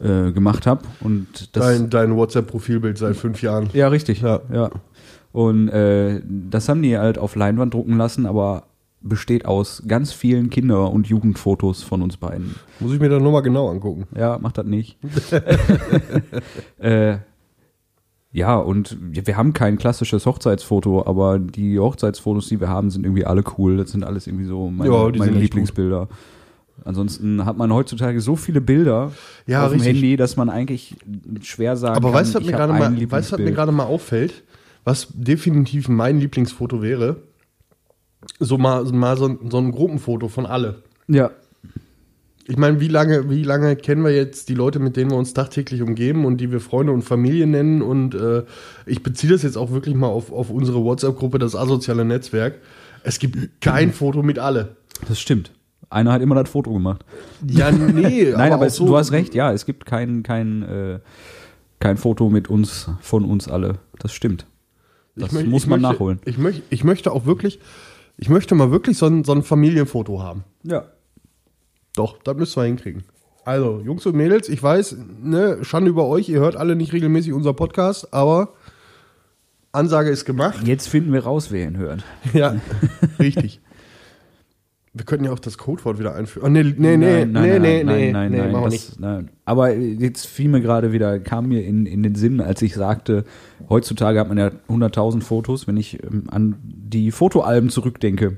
äh, 0.00 0.32
gemacht 0.32 0.66
habe. 0.66 0.82
Und 1.00 1.56
das 1.56 1.64
Dein, 1.64 1.90
dein 1.90 2.16
WhatsApp-Profilbild 2.16 2.98
seit 2.98 3.16
fünf 3.16 3.42
Jahren. 3.42 3.70
ja, 3.72 3.88
richtig. 3.88 4.20
Ja. 4.20 4.40
Ja. 4.52 4.70
Und 5.32 5.68
äh, 5.68 6.20
das 6.24 6.68
haben 6.68 6.82
die 6.82 6.96
halt 6.96 7.18
auf 7.18 7.34
Leinwand 7.34 7.74
drucken 7.74 7.96
lassen, 7.96 8.26
aber 8.26 8.64
besteht 9.00 9.44
aus 9.44 9.82
ganz 9.86 10.12
vielen 10.12 10.48
Kinder- 10.48 10.90
und 10.90 11.06
Jugendfotos 11.06 11.82
von 11.82 12.02
uns 12.02 12.16
beiden. 12.16 12.54
Muss 12.80 12.92
ich 12.92 13.00
mir 13.00 13.08
dann 13.08 13.22
nochmal 13.22 13.42
genau 13.42 13.68
angucken. 13.68 14.06
Ja, 14.16 14.38
macht 14.38 14.58
das 14.58 14.64
nicht. 14.66 14.96
äh, 16.78 17.18
ja, 18.34 18.56
und 18.56 18.98
wir 19.00 19.36
haben 19.36 19.52
kein 19.52 19.78
klassisches 19.78 20.26
Hochzeitsfoto, 20.26 21.06
aber 21.06 21.38
die 21.38 21.78
Hochzeitsfotos, 21.78 22.48
die 22.48 22.58
wir 22.58 22.68
haben, 22.68 22.90
sind 22.90 23.06
irgendwie 23.06 23.24
alle 23.24 23.44
cool. 23.56 23.76
Das 23.76 23.92
sind 23.92 24.02
alles 24.02 24.26
irgendwie 24.26 24.44
so 24.46 24.70
meine, 24.70 24.92
Ja, 24.92 25.08
meine 25.16 25.38
Lieblingsbilder. 25.38 26.08
Ansonsten 26.84 27.44
hat 27.44 27.56
man 27.56 27.72
heutzutage 27.72 28.20
so 28.20 28.34
viele 28.34 28.60
Bilder 28.60 29.12
Ja, 29.46 29.64
auf 29.64 29.70
dem 29.70 29.74
richtig. 29.80 29.94
Handy, 29.94 30.16
dass 30.16 30.36
man 30.36 30.50
eigentlich 30.50 30.96
schwer 31.42 31.76
sagen 31.76 31.94
Aber 31.94 32.08
kann, 32.08 32.20
weißt 32.20 32.34
was 32.34 32.40
ich 32.42 32.46
mir 32.48 32.52
hab 32.54 32.58
gerade 32.58 32.72
ein 32.72 32.78
mal, 32.80 32.90
weißt, 32.90 32.98
du, 32.98 33.10
was 33.12 33.30
mir 33.38 33.44
Lieblingsbild. 33.44 33.54
gerade 33.54 33.72
mal 33.72 33.84
auffällt? 33.84 34.42
Was 34.82 35.06
definitiv 35.14 35.88
mein 35.88 36.18
Lieblingsfoto 36.18 36.82
wäre? 36.82 37.18
So 38.40 38.58
mal, 38.58 38.82
mal 38.86 39.16
so, 39.16 39.38
so 39.48 39.58
ein 39.58 39.70
Gruppenfoto 39.70 40.26
von 40.26 40.44
alle. 40.44 40.82
Ja, 41.06 41.30
Ich 42.46 42.56
meine, 42.58 42.78
wie 42.80 42.88
lange, 42.88 43.30
wie 43.30 43.42
lange 43.42 43.74
kennen 43.76 44.04
wir 44.04 44.14
jetzt 44.14 44.48
die 44.50 44.54
Leute, 44.54 44.78
mit 44.78 44.96
denen 44.96 45.10
wir 45.10 45.16
uns 45.16 45.32
tagtäglich 45.32 45.80
umgeben 45.80 46.24
und 46.26 46.38
die 46.38 46.52
wir 46.52 46.60
Freunde 46.60 46.92
und 46.92 47.02
Familie 47.02 47.46
nennen? 47.46 47.80
Und 47.80 48.14
äh, 48.14 48.42
ich 48.86 49.02
beziehe 49.02 49.32
das 49.32 49.42
jetzt 49.42 49.56
auch 49.56 49.70
wirklich 49.70 49.94
mal 49.94 50.08
auf, 50.08 50.30
auf 50.30 50.50
unsere 50.50 50.84
WhatsApp-Gruppe, 50.84 51.38
das 51.38 51.56
asoziale 51.56 52.04
Netzwerk. 52.04 52.56
Es 53.02 53.18
gibt 53.18 53.60
kein 53.62 53.92
Foto 53.94 54.22
mit 54.22 54.38
alle. 54.38 54.76
das 55.08 55.18
stimmt. 55.20 55.52
Einer 55.90 56.12
hat 56.12 56.22
immer 56.22 56.34
das 56.34 56.48
Foto 56.50 56.72
gemacht. 56.72 57.04
Ja, 57.46 57.70
nee. 57.70 58.32
Nein, 58.36 58.52
aber 58.52 58.64
auch 58.64 58.66
es, 58.66 58.76
du 58.76 58.96
hast 58.96 59.12
recht, 59.12 59.34
ja, 59.34 59.52
es 59.52 59.64
gibt 59.64 59.86
kein, 59.86 60.22
kein, 60.22 60.62
äh, 60.64 60.98
kein 61.78 61.96
Foto 61.96 62.28
mit 62.30 62.48
uns, 62.50 62.90
von 63.00 63.24
uns 63.24 63.48
alle. 63.48 63.78
Das 64.00 64.12
stimmt. 64.12 64.44
Das 65.14 65.30
möcht- 65.32 65.46
muss 65.48 65.66
man 65.66 65.80
möchte, 65.80 65.94
nachholen. 65.94 66.20
Ich, 66.24 66.36
möcht, 66.36 66.62
ich 66.70 66.82
möchte 66.84 67.12
auch 67.12 67.26
wirklich, 67.26 67.60
ich 68.16 68.28
möchte 68.28 68.54
mal 68.56 68.70
wirklich 68.72 68.98
so 68.98 69.06
ein, 69.06 69.22
so 69.24 69.32
ein 69.32 69.42
Familienfoto 69.42 70.20
haben. 70.22 70.42
Ja. 70.64 70.86
Doch, 71.96 72.18
das 72.22 72.36
müssen 72.36 72.60
wir 72.60 72.66
hinkriegen. 72.66 73.04
Also, 73.44 73.82
Jungs 73.84 74.06
und 74.06 74.16
Mädels, 74.16 74.48
ich 74.48 74.62
weiß, 74.62 74.96
ne, 75.22 75.58
Schande 75.62 75.90
über 75.90 76.06
euch, 76.06 76.28
ihr 76.28 76.40
hört 76.40 76.56
alle 76.56 76.76
nicht 76.76 76.92
regelmäßig 76.92 77.32
unser 77.32 77.52
Podcast, 77.52 78.12
aber 78.12 78.54
Ansage 79.70 80.10
ist 80.10 80.24
gemacht. 80.24 80.66
Jetzt 80.66 80.88
finden 80.88 81.12
wir 81.12 81.24
raus, 81.24 81.50
wer 81.50 81.66
ihn 81.66 81.76
hört. 81.76 82.04
Ja, 82.32 82.56
richtig. 83.18 83.60
Wir 84.96 85.04
könnten 85.04 85.24
ja 85.24 85.32
auch 85.32 85.40
das 85.40 85.58
Codewort 85.58 85.98
wieder 85.98 86.14
einführen. 86.14 86.46
Oh, 86.46 86.48
nee, 86.48 86.62
nee, 86.62 86.96
nee, 86.96 87.24
nein, 87.24 87.32
nee, 87.32 87.58
nein, 87.58 87.62
nee, 87.62 87.82
nein, 87.82 87.84
nee, 87.84 88.12
nein, 88.12 88.30
nee, 88.30 88.38
nein, 88.38 88.52
machen 88.52 88.64
wir 88.64 88.70
das, 88.70 88.98
nein. 88.98 89.30
Aber 89.44 89.74
jetzt 89.74 90.26
fiel 90.26 90.48
mir 90.48 90.60
gerade 90.60 90.92
wieder, 90.92 91.18
kam 91.18 91.48
mir 91.48 91.64
in, 91.64 91.84
in 91.84 92.04
den 92.04 92.14
Sinn, 92.14 92.40
als 92.40 92.62
ich 92.62 92.74
sagte, 92.74 93.24
heutzutage 93.68 94.20
hat 94.20 94.28
man 94.28 94.38
ja 94.38 94.52
100.000 94.68 95.22
Fotos, 95.22 95.66
wenn 95.66 95.76
ich 95.76 96.02
ähm, 96.04 96.24
an 96.28 96.56
die 96.62 97.10
Fotoalben 97.10 97.70
zurückdenke, 97.70 98.36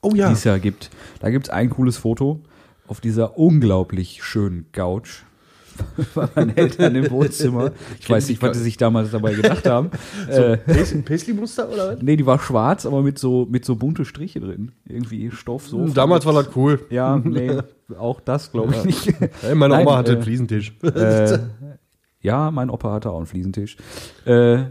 Oh 0.00 0.10
die 0.10 0.18
ja, 0.18 0.32
es 0.32 0.44
ja 0.44 0.56
gibt. 0.56 0.90
Da 1.20 1.28
gibt 1.30 1.46
es 1.46 1.50
ein 1.50 1.68
cooles 1.68 1.98
Foto 1.98 2.40
auf 2.88 3.00
dieser 3.00 3.38
unglaublich 3.38 4.22
schönen 4.22 4.70
Couch 4.72 5.22
bei 6.14 6.28
meinen 6.34 6.56
Eltern 6.56 6.94
im 6.96 7.10
Wohnzimmer. 7.10 7.70
Ich 8.00 8.10
weiß 8.10 8.28
nicht, 8.28 8.42
was 8.42 8.56
sie 8.56 8.64
sich 8.64 8.76
damals 8.76 9.12
dabei 9.12 9.34
gedacht 9.34 9.64
haben. 9.66 9.90
äh, 10.28 10.56
Paisley- 10.56 11.02
Paisley-Muster 11.02 11.68
oder 11.68 11.92
was? 11.94 12.02
nee, 12.02 12.16
die 12.16 12.26
war 12.26 12.40
schwarz, 12.40 12.84
aber 12.84 13.02
mit 13.02 13.18
so, 13.18 13.46
mit 13.48 13.64
so 13.64 13.76
bunte 13.76 14.04
Striche 14.04 14.40
drin. 14.40 14.72
Irgendwie 14.86 15.30
Stoff 15.30 15.68
so. 15.68 15.86
Damals 15.88 16.26
war 16.26 16.32
das 16.32 16.54
cool. 16.56 16.84
Ja, 16.90 17.16
nee, 17.24 17.58
auch 17.96 18.20
das 18.20 18.50
glaube 18.50 18.74
ich 18.74 18.84
nicht. 18.84 19.14
Hey, 19.40 19.54
meine 19.54 19.74
Nein, 19.74 19.86
Oma 19.86 19.98
hatte 19.98 20.12
äh, 20.12 20.14
einen 20.14 20.22
Fliesentisch. 20.24 20.72
äh, 20.82 21.38
ja, 22.20 22.50
mein 22.50 22.70
Opa 22.70 22.92
hatte 22.92 23.10
auch 23.10 23.18
einen 23.18 23.26
Fliesentisch. 23.26 23.76
Äh, 24.24 24.64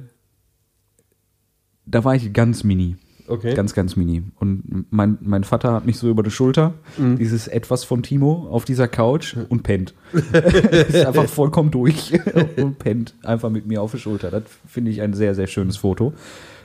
da 1.86 2.04
war 2.04 2.16
ich 2.16 2.34
ganz 2.34 2.66
mini. 2.66 2.98
Okay. 3.28 3.54
Ganz, 3.56 3.74
ganz 3.74 3.96
mini. 3.96 4.24
Und 4.40 4.86
mein, 4.90 5.18
mein 5.22 5.44
Vater 5.44 5.74
hat 5.74 5.86
mich 5.86 5.98
so 5.98 6.10
über 6.10 6.24
die 6.24 6.32
Schulter, 6.32 6.74
Mhm. 6.98 7.18
dieses 7.18 7.48
Etwas 7.48 7.84
von 7.84 8.02
Timo 8.02 8.48
auf 8.50 8.64
dieser 8.66 8.88
Couch 8.88 9.36
und 9.50 9.64
pennt. 9.64 9.94
ist 10.14 11.06
einfach 11.06 11.28
vollkommen 11.28 11.70
durch 11.72 12.14
und 12.56 12.80
pennt 12.80 13.16
einfach 13.24 13.50
mit 13.50 13.68
mir 13.68 13.82
auf 13.82 13.92
die 13.92 14.00
Schulter. 14.00 14.32
Das 14.32 14.44
finde 14.66 14.92
ich 14.92 15.02
ein 15.02 15.14
sehr, 15.14 15.36
sehr 15.36 15.48
schönes 15.48 15.78
Foto. 15.78 16.14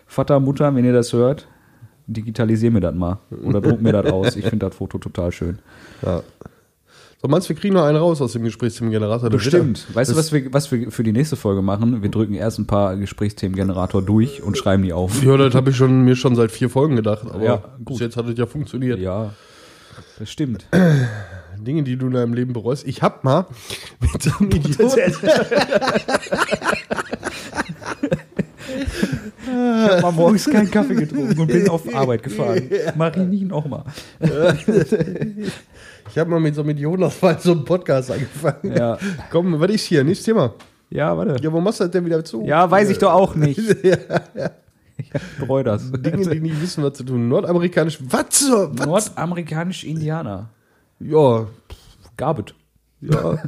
Vater, 0.07 0.39
Mutter, 0.41 0.75
wenn 0.75 0.85
ihr 0.85 0.93
das 0.93 1.13
hört, 1.13 1.49
digitalisier 2.07 2.71
mir 2.71 2.81
das 2.81 2.95
mal 2.95 3.19
oder 3.45 3.61
druck 3.61 3.81
mir 3.83 3.93
das 3.93 4.13
aus. 4.13 4.37
Ich 4.37 4.45
finde 4.47 4.67
das 4.67 4.77
Foto 4.77 4.99
total 4.99 5.33
schön. 5.33 5.59
Ja. 6.03 6.23
So, 7.23 7.29
meinst 7.29 7.49
du, 7.49 7.55
wir 7.55 7.57
kriegen 7.61 7.75
noch 7.75 7.85
einen 7.85 7.99
raus 7.99 8.21
aus 8.21 8.33
dem 8.33 8.43
Gesprächsthemengenerator? 8.43 9.31
Bestimmt. 9.31 9.87
Weißt 9.95 10.11
du, 10.11 10.17
was 10.17 10.33
wir, 10.33 10.53
was 10.53 10.73
wir 10.73 10.91
für 10.91 11.05
die 11.05 11.13
nächste 11.13 11.37
Folge 11.37 11.63
machen? 11.63 12.03
Wir 12.03 12.11
drücken 12.11 12.35
erst 12.35 12.59
ein 12.59 12.67
paar 12.67 12.97
Gesprächsthemengenerator 12.97 14.03
durch 14.03 14.43
und 14.43 14.59
schreiben 14.59 14.83
die 14.83 14.93
auf. 14.93 15.23
Ja, 15.23 15.37
das 15.37 15.55
habe 15.55 15.71
ich 15.71 15.77
schon, 15.77 16.03
mir 16.05 16.17
schon 16.17 16.35
seit 16.35 16.51
vier 16.51 16.69
Folgen 16.69 16.97
gedacht. 16.97 17.25
Aber 17.31 17.45
Ja, 17.45 17.57
bis 17.79 17.85
gut. 17.85 18.01
jetzt 18.01 18.17
hat 18.17 18.27
es 18.29 18.37
ja 18.37 18.47
funktioniert. 18.47 18.99
Ja, 18.99 19.35
das 20.19 20.31
stimmt. 20.31 20.67
Dinge, 21.59 21.85
die 21.85 21.97
du 21.97 22.07
in 22.07 22.13
deinem 22.15 22.35
Leben 22.35 22.55
bereust. 22.55 22.85
Ich 22.89 23.03
hab 23.03 23.23
mal 23.23 23.47
mit 24.01 24.21
so 24.21 24.33
einem 24.41 24.51
Idioten. 24.51 25.01
Ich 29.45 29.91
habe 29.91 30.03
mal 30.03 30.13
morgens 30.13 30.49
keinen 30.49 30.71
Kaffee 30.71 30.95
getrunken 30.95 31.39
und 31.41 31.47
bin 31.47 31.69
auf 31.69 31.93
Arbeit 31.95 32.23
gefahren. 32.23 32.63
Mach 32.97 33.15
ich 33.17 33.27
nicht 33.27 33.47
nochmal. 33.47 33.85
Ich 36.11 36.19
habe 36.19 36.31
mal 36.31 36.41
mit 36.41 36.55
so 36.55 36.61
einem 36.63 36.71
Idioten 36.71 37.03
aus 37.05 37.19
so 37.41 37.53
einem 37.53 37.65
Podcast 37.65 38.11
angefangen. 38.11 38.77
Ja. 38.77 38.99
Komm, 39.31 39.59
was 39.61 39.71
ist 39.71 39.85
hier? 39.87 40.05
Nächstes 40.05 40.27
Thema. 40.27 40.55
Ja, 40.91 41.17
warte. 41.17 41.43
Ja, 41.43 41.51
warum 41.51 41.65
machst 41.65 41.81
du 41.81 41.85
das 41.85 41.91
denn 41.93 42.05
wieder 42.05 42.25
zu? 42.25 42.43
Ja, 42.45 42.71
weiß 42.71 42.91
ich 42.91 42.99
doch 42.99 43.13
auch 43.13 43.35
nicht. 43.35 43.61
Ich 44.99 45.11
bereue 45.41 45.65
das. 45.65 45.91
Dinge, 45.91 46.29
die 46.29 46.39
nie 46.41 46.53
wissen, 46.61 46.85
was 46.85 46.93
zu 46.93 47.03
tun. 47.05 47.29
Nordamerikanisch. 47.29 47.99
Was? 48.09 48.39
so- 48.41 48.71
was? 48.73 48.87
Nordamerikanische 48.87 49.87
Indianer. 49.87 50.51
Ja, 51.01 51.47
Gabet. 52.17 52.55
ja. 53.01 53.39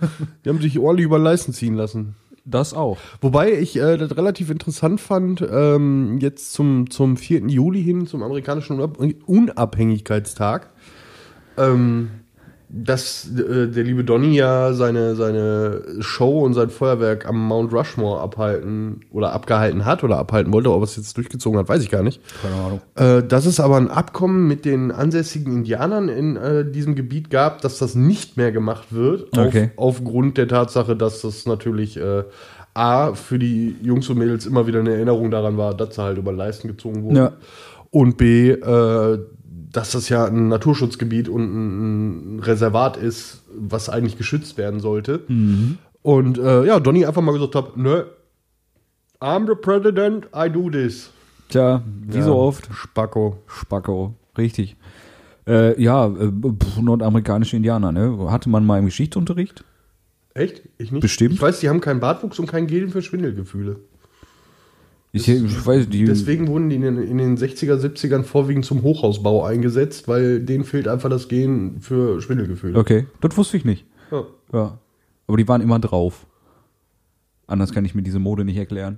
Die 0.45 0.49
haben 0.49 0.61
sich 0.61 0.79
ordentlich 0.79 1.05
über 1.05 1.19
Leisten 1.19 1.53
ziehen 1.53 1.75
lassen. 1.75 2.17
Das 2.47 2.75
auch. 2.75 2.99
Wobei 3.21 3.53
ich 3.53 3.77
äh, 3.77 3.97
das 3.99 4.17
relativ 4.17 4.51
interessant 4.51 5.01
fand, 5.01 5.47
ähm, 5.49 6.19
jetzt 6.21 6.53
zum, 6.55 6.91
zum 6.91 7.17
4. 7.17 7.47
Juli 7.49 7.83
hin, 7.83 8.07
zum 8.07 8.23
amerikanischen 8.23 8.81
Unab 8.81 8.99
Unabhängigkeitstag, 9.27 10.71
ähm, 11.57 12.11
dass 12.77 13.29
äh, 13.31 13.69
der 13.69 13.85
liebe 13.85 14.03
Donny 14.03 14.35
ja 14.35 14.73
seine, 14.73 15.15
seine 15.15 15.83
Show 16.01 16.41
und 16.41 16.55
sein 16.55 16.71
Feuerwerk 16.71 17.27
am 17.27 17.47
Mount 17.47 17.73
Rushmore 17.73 18.21
abhalten 18.21 19.01
oder 19.11 19.33
abgehalten 19.33 19.85
hat 19.85 20.03
oder 20.03 20.19
abhalten 20.19 20.53
wollte, 20.53 20.73
ob 20.73 20.81
er 20.81 20.85
es 20.85 20.97
jetzt 20.97 21.17
durchgezogen 21.17 21.59
hat, 21.59 21.69
weiß 21.69 21.83
ich 21.83 21.91
gar 21.91 22.03
nicht. 22.03 22.21
Keine 22.43 22.55
Ahnung. 22.57 22.81
Äh, 22.97 23.23
dass 23.27 23.47
es 23.47 23.61
aber 23.61 23.77
ein 23.77 23.91
Abkommen 23.91 24.49
mit 24.49 24.65
den 24.65 24.91
ansässigen 24.91 25.53
Indianern 25.59 26.09
in 26.09 26.37
äh, 26.37 26.69
diesem 26.69 26.97
Gebiet 26.97 27.31
gab, 27.31 27.61
dass 27.61 27.79
das 27.79 27.95
nicht 27.95 28.37
mehr 28.37 28.51
gemacht 28.51 28.93
wird, 28.93 29.37
Okay. 29.39 29.71
auf, 29.77 29.95
aufgrund 29.95 30.37
der 30.39 30.49
Tatsache, 30.49 30.97
dass 30.97 31.23
das 31.23 31.47
natürlich 31.47 31.97
äh, 31.97 32.25
A, 32.75 33.15
für 33.15 33.39
die 33.39 33.77
Jungs 33.83 34.09
und 34.11 34.19
Mädels 34.19 34.47
immer 34.47 34.67
wieder 34.67 34.81
eine 34.81 34.95
Erinnerung 34.95 35.31
daran 35.31 35.57
war, 35.57 35.75
dass 35.75 35.95
sie 35.95 36.03
halt 36.03 36.19
über 36.19 36.33
Leisten 36.33 36.67
gezogen 36.67 37.05
wurden. 37.05 37.17
Ja. 37.17 37.33
Und 37.91 38.17
B, 38.17 38.51
äh, 38.51 39.19
dass 39.75 39.91
das 39.91 40.09
ja 40.09 40.25
ein 40.25 40.49
Naturschutzgebiet 40.49 41.29
und 41.29 41.43
ein 42.37 42.41
Reservat 42.41 42.97
ist, 42.97 43.43
was 43.53 43.89
eigentlich 43.89 44.17
geschützt 44.17 44.57
werden 44.57 44.79
sollte. 44.79 45.23
Mhm. 45.27 45.79
Und 46.01 46.39
äh, 46.39 46.65
ja, 46.65 46.79
Donny 46.79 47.05
einfach 47.05 47.23
mal 47.23 47.33
gesagt 47.33 47.57
hat, 47.57 47.77
nö, 47.77 48.05
I'm 49.21 49.47
the 49.49 49.55
president, 49.61 50.29
I 50.35 50.49
do 50.49 50.71
this. 50.71 51.11
Tja, 51.49 51.83
wie 52.07 52.23
so 52.23 52.37
oft. 52.37 52.69
Spacko. 52.73 53.39
Spacko. 53.47 54.15
Richtig. 54.39 54.77
Äh, 55.47 55.81
ja, 55.83 56.07
äh, 56.07 56.31
pf, 56.31 56.81
nordamerikanische 56.81 57.57
Indianer, 57.57 57.91
ne? 57.91 58.31
Hatte 58.31 58.49
man 58.49 58.65
mal 58.65 58.79
im 58.79 58.85
Geschichtsunterricht? 58.85 59.65
Echt? 60.35 60.63
Ich 60.79 60.93
nicht. 60.93 61.03
Bestimmt. 61.03 61.35
Ich 61.35 61.43
weiß, 61.43 61.61
die 61.61 61.69
haben 61.69 61.81
keinen 61.81 62.01
Bartwuchs 62.01 62.39
und 62.39 62.47
kein 62.47 62.67
Gel 62.67 62.89
für 62.89 63.03
Schwindelgefühle. 63.03 63.81
Ich, 65.17 65.29
ich 65.29 65.67
weiß, 65.67 65.89
die. 65.89 66.05
Deswegen 66.07 66.49
wurden 66.49 66.71
die 66.71 66.75
in 66.75 66.83
den, 66.83 66.99
in 66.99 67.19
den 67.19 67.39
60er, 67.39 67.77
70ern 67.77 68.25
vorwiegend 68.25 68.65
zum 68.65 68.83
Hochhausbau 68.83 69.45
eingesetzt, 69.45 70.09
weil 70.09 70.41
denen 70.41 70.65
fehlt 70.65 70.89
einfach 70.89 71.09
das 71.09 71.29
Gen 71.29 71.77
für 71.81 72.21
Schwindelgefühle. 72.21 72.77
Okay, 72.77 73.07
das 73.21 73.37
wusste 73.37 73.57
ich 73.57 73.65
nicht. 73.65 73.87
Ja. 74.11 74.25
Ja. 74.53 74.79
Aber 75.29 75.37
die 75.37 75.47
waren 75.47 75.61
immer 75.61 75.79
drauf. 75.79 76.27
Anders 77.47 77.73
kann 77.73 77.85
ich 77.85 77.95
mir 77.95 78.03
diese 78.03 78.19
Mode 78.19 78.45
nicht 78.45 78.57
erklären. 78.57 78.97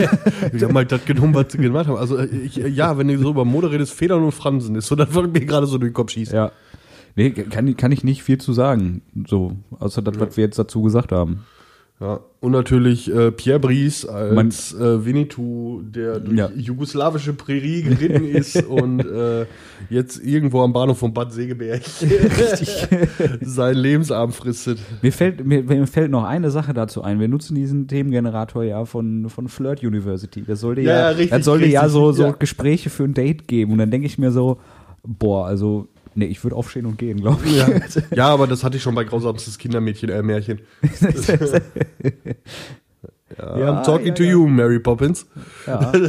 Die 0.52 0.64
haben 0.64 0.74
halt 0.74 0.90
das 0.90 1.04
genommen, 1.04 1.32
was 1.32 1.52
sie 1.52 1.58
gemacht 1.58 1.86
haben. 1.86 1.96
Also, 1.96 2.18
ich, 2.18 2.56
ja, 2.56 2.98
wenn 2.98 3.06
du 3.06 3.16
so 3.18 3.30
über 3.30 3.44
Mode 3.44 3.70
redest, 3.70 3.92
Federn 3.92 4.24
und 4.24 4.32
Fransen 4.32 4.74
ist 4.74 4.88
so, 4.88 4.96
das 4.96 5.14
was 5.14 5.28
mir 5.28 5.46
gerade 5.46 5.68
so 5.68 5.78
durch 5.78 5.90
den 5.90 5.94
Kopf 5.94 6.10
schießt. 6.10 6.32
ja. 6.32 6.50
Nee, 7.16 7.30
kann, 7.30 7.76
kann 7.76 7.92
ich 7.92 8.02
nicht 8.02 8.24
viel 8.24 8.38
zu 8.38 8.52
sagen. 8.52 9.02
So, 9.28 9.56
außer 9.78 10.02
das, 10.02 10.18
was 10.18 10.36
wir 10.36 10.44
jetzt 10.44 10.58
dazu 10.58 10.82
gesagt 10.82 11.12
haben. 11.12 11.44
Ja, 12.00 12.18
und 12.40 12.50
natürlich 12.50 13.08
äh, 13.14 13.30
Pierre 13.30 13.60
Brice 13.60 14.04
als 14.04 14.74
äh, 14.74 15.04
Winnetou, 15.06 15.80
der 15.82 16.18
durch 16.18 16.36
Ja. 16.36 16.50
jugoslawische 16.54 17.34
Prärie 17.34 17.82
geritten 17.82 18.24
ist 18.34 18.64
und 18.66 18.98
äh, 19.00 19.46
jetzt 19.90 20.18
irgendwo 20.22 20.62
am 20.62 20.72
Bahnhof 20.72 20.98
von 20.98 21.14
Bad 21.14 21.32
Segeberg 21.32 21.82
seinen 23.42 23.76
Lebensabend 23.78 24.34
fristet. 24.34 24.78
Mir 25.02 25.12
fällt, 25.12 25.44
mir, 25.46 25.62
mir 25.62 25.86
fällt 25.86 26.10
noch 26.10 26.24
eine 26.24 26.50
Sache 26.50 26.74
dazu 26.74 27.02
ein. 27.02 27.20
Wir 27.20 27.28
nutzen 27.28 27.54
diesen 27.54 27.86
Themengenerator 27.86 28.64
ja 28.64 28.84
von, 28.84 29.28
von 29.28 29.48
Flirt 29.48 29.82
University. 29.82 30.42
Das 30.44 30.60
sollte 30.60 30.80
Ja, 30.82 30.90
ja, 30.92 30.98
ja, 30.98 31.08
richtig, 31.10 31.30
das 31.30 31.44
sollte 31.44 31.66
ja 31.66 31.80
richtig, 31.82 31.92
so, 31.92 32.12
so 32.12 32.24
ja. 32.24 32.30
Gespräche 32.32 32.90
für 32.90 33.04
ein 33.04 33.14
Date 33.14 33.46
geben. 33.46 33.72
Und 33.72 33.78
dann 33.78 33.90
denke 33.92 34.06
ich 34.06 34.18
mir 34.18 34.32
so, 34.32 34.58
boah, 35.06 35.46
also, 35.46 35.86
nee, 36.14 36.26
ich 36.26 36.42
würde 36.44 36.56
aufstehen 36.56 36.86
und 36.86 36.98
gehen, 36.98 37.20
glaube 37.20 37.44
ich. 37.44 37.56
Ja. 37.56 37.68
ja, 38.14 38.28
aber 38.28 38.46
das 38.46 38.64
hatte 38.64 38.76
ich 38.76 38.82
schon 38.82 38.94
bei 38.94 39.04
grausamstes 39.04 39.58
Kindermädchen, 39.58 40.10
äh, 40.10 40.22
Märchen. 40.22 40.60
ja, 40.82 41.60
Ja, 43.38 43.80
I'm 43.80 43.84
talking 43.84 44.08
ja, 44.08 44.14
to 44.14 44.22
you, 44.22 44.46
Mary 44.46 44.78
Poppins. 44.78 45.26
Ja. 45.66 45.92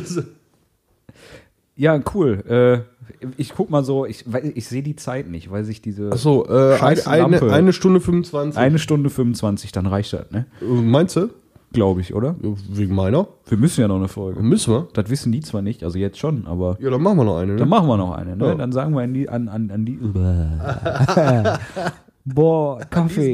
Ja, 1.78 2.00
cool. 2.14 2.42
Äh, 2.48 3.26
ich 3.36 3.54
guck 3.54 3.70
mal 3.70 3.84
so, 3.84 4.06
ich, 4.06 4.24
ich 4.54 4.66
sehe 4.66 4.82
die 4.82 4.96
Zeit 4.96 5.28
nicht, 5.28 5.52
weil 5.52 5.66
sich 5.66 5.82
diese 5.82 6.10
Achso, 6.10 6.46
äh, 6.48 6.80
eine, 6.80 7.42
eine 7.52 7.74
Stunde 7.74 8.00
25. 8.00 8.58
eine 8.58 8.80
Stunde 8.80 9.10
25, 9.10 9.74
dann 9.74 9.86
reicht 9.86 10.14
das, 10.14 10.32
ne? 10.32 10.46
Äh, 10.62 10.66
Meinst 10.66 11.18
du? 11.18 11.32
Glaube 11.76 12.02
ich, 12.02 12.14
oder? 12.16 12.36
Wegen 12.70 12.96
meiner? 12.96 13.28
Wir 13.48 13.58
müssen 13.58 13.82
ja 13.82 13.88
noch 13.88 13.98
eine 13.98 14.08
Folge. 14.08 14.42
Müssen 14.42 14.74
wir? 14.74 14.88
Das 14.94 15.10
wissen 15.10 15.32
die 15.32 15.42
zwar 15.42 15.62
nicht, 15.62 15.84
also 15.84 15.98
jetzt 16.00 16.18
schon, 16.18 16.48
aber 16.48 16.78
Ja, 16.82 16.90
dann 16.90 17.02
machen 17.02 17.18
wir 17.18 17.24
noch 17.26 17.38
eine. 17.38 17.56
dann 17.56 17.68
Ne? 17.68 17.70
machen 17.70 17.88
wir 17.88 17.98
noch 17.98 18.12
eine, 18.14 18.36
ne? 18.36 18.46
Ja. 18.48 18.56
Dann 18.56 18.72
sagen 18.72 18.94
wir 18.96 19.02
an 19.04 19.14
die, 19.14 19.30
an, 19.30 19.48
an, 19.50 19.70
an 19.72 19.86
die. 19.86 19.98
Boah, 22.28 22.80
Kaffee. 22.90 23.34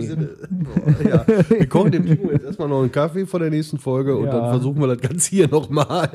ja. 1.09 1.25
Wir 1.47 1.69
kochen 1.69 1.91
dem 1.91 2.05
Timo 2.05 2.29
jetzt 2.31 2.43
erstmal 2.43 2.67
noch 2.67 2.81
einen 2.81 2.91
Kaffee 2.91 3.25
vor 3.25 3.39
der 3.39 3.49
nächsten 3.49 3.77
Folge 3.77 4.17
und 4.17 4.25
Ja. 4.25 4.31
dann 4.31 4.49
versuchen 4.49 4.81
wir 4.81 4.87
das 4.87 4.99
Ganze 4.99 5.29
hier 5.29 5.47
nochmal. 5.47 6.09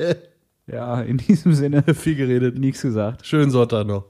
Ja, 0.70 1.00
in 1.00 1.16
diesem 1.16 1.54
Sinne, 1.54 1.82
Viel 1.94 2.16
geredet. 2.16 2.58
nichts 2.58 2.82
gesagt. 2.82 3.24
Schönen 3.24 3.50
Sonntag 3.50 3.86
noch. 3.86 4.04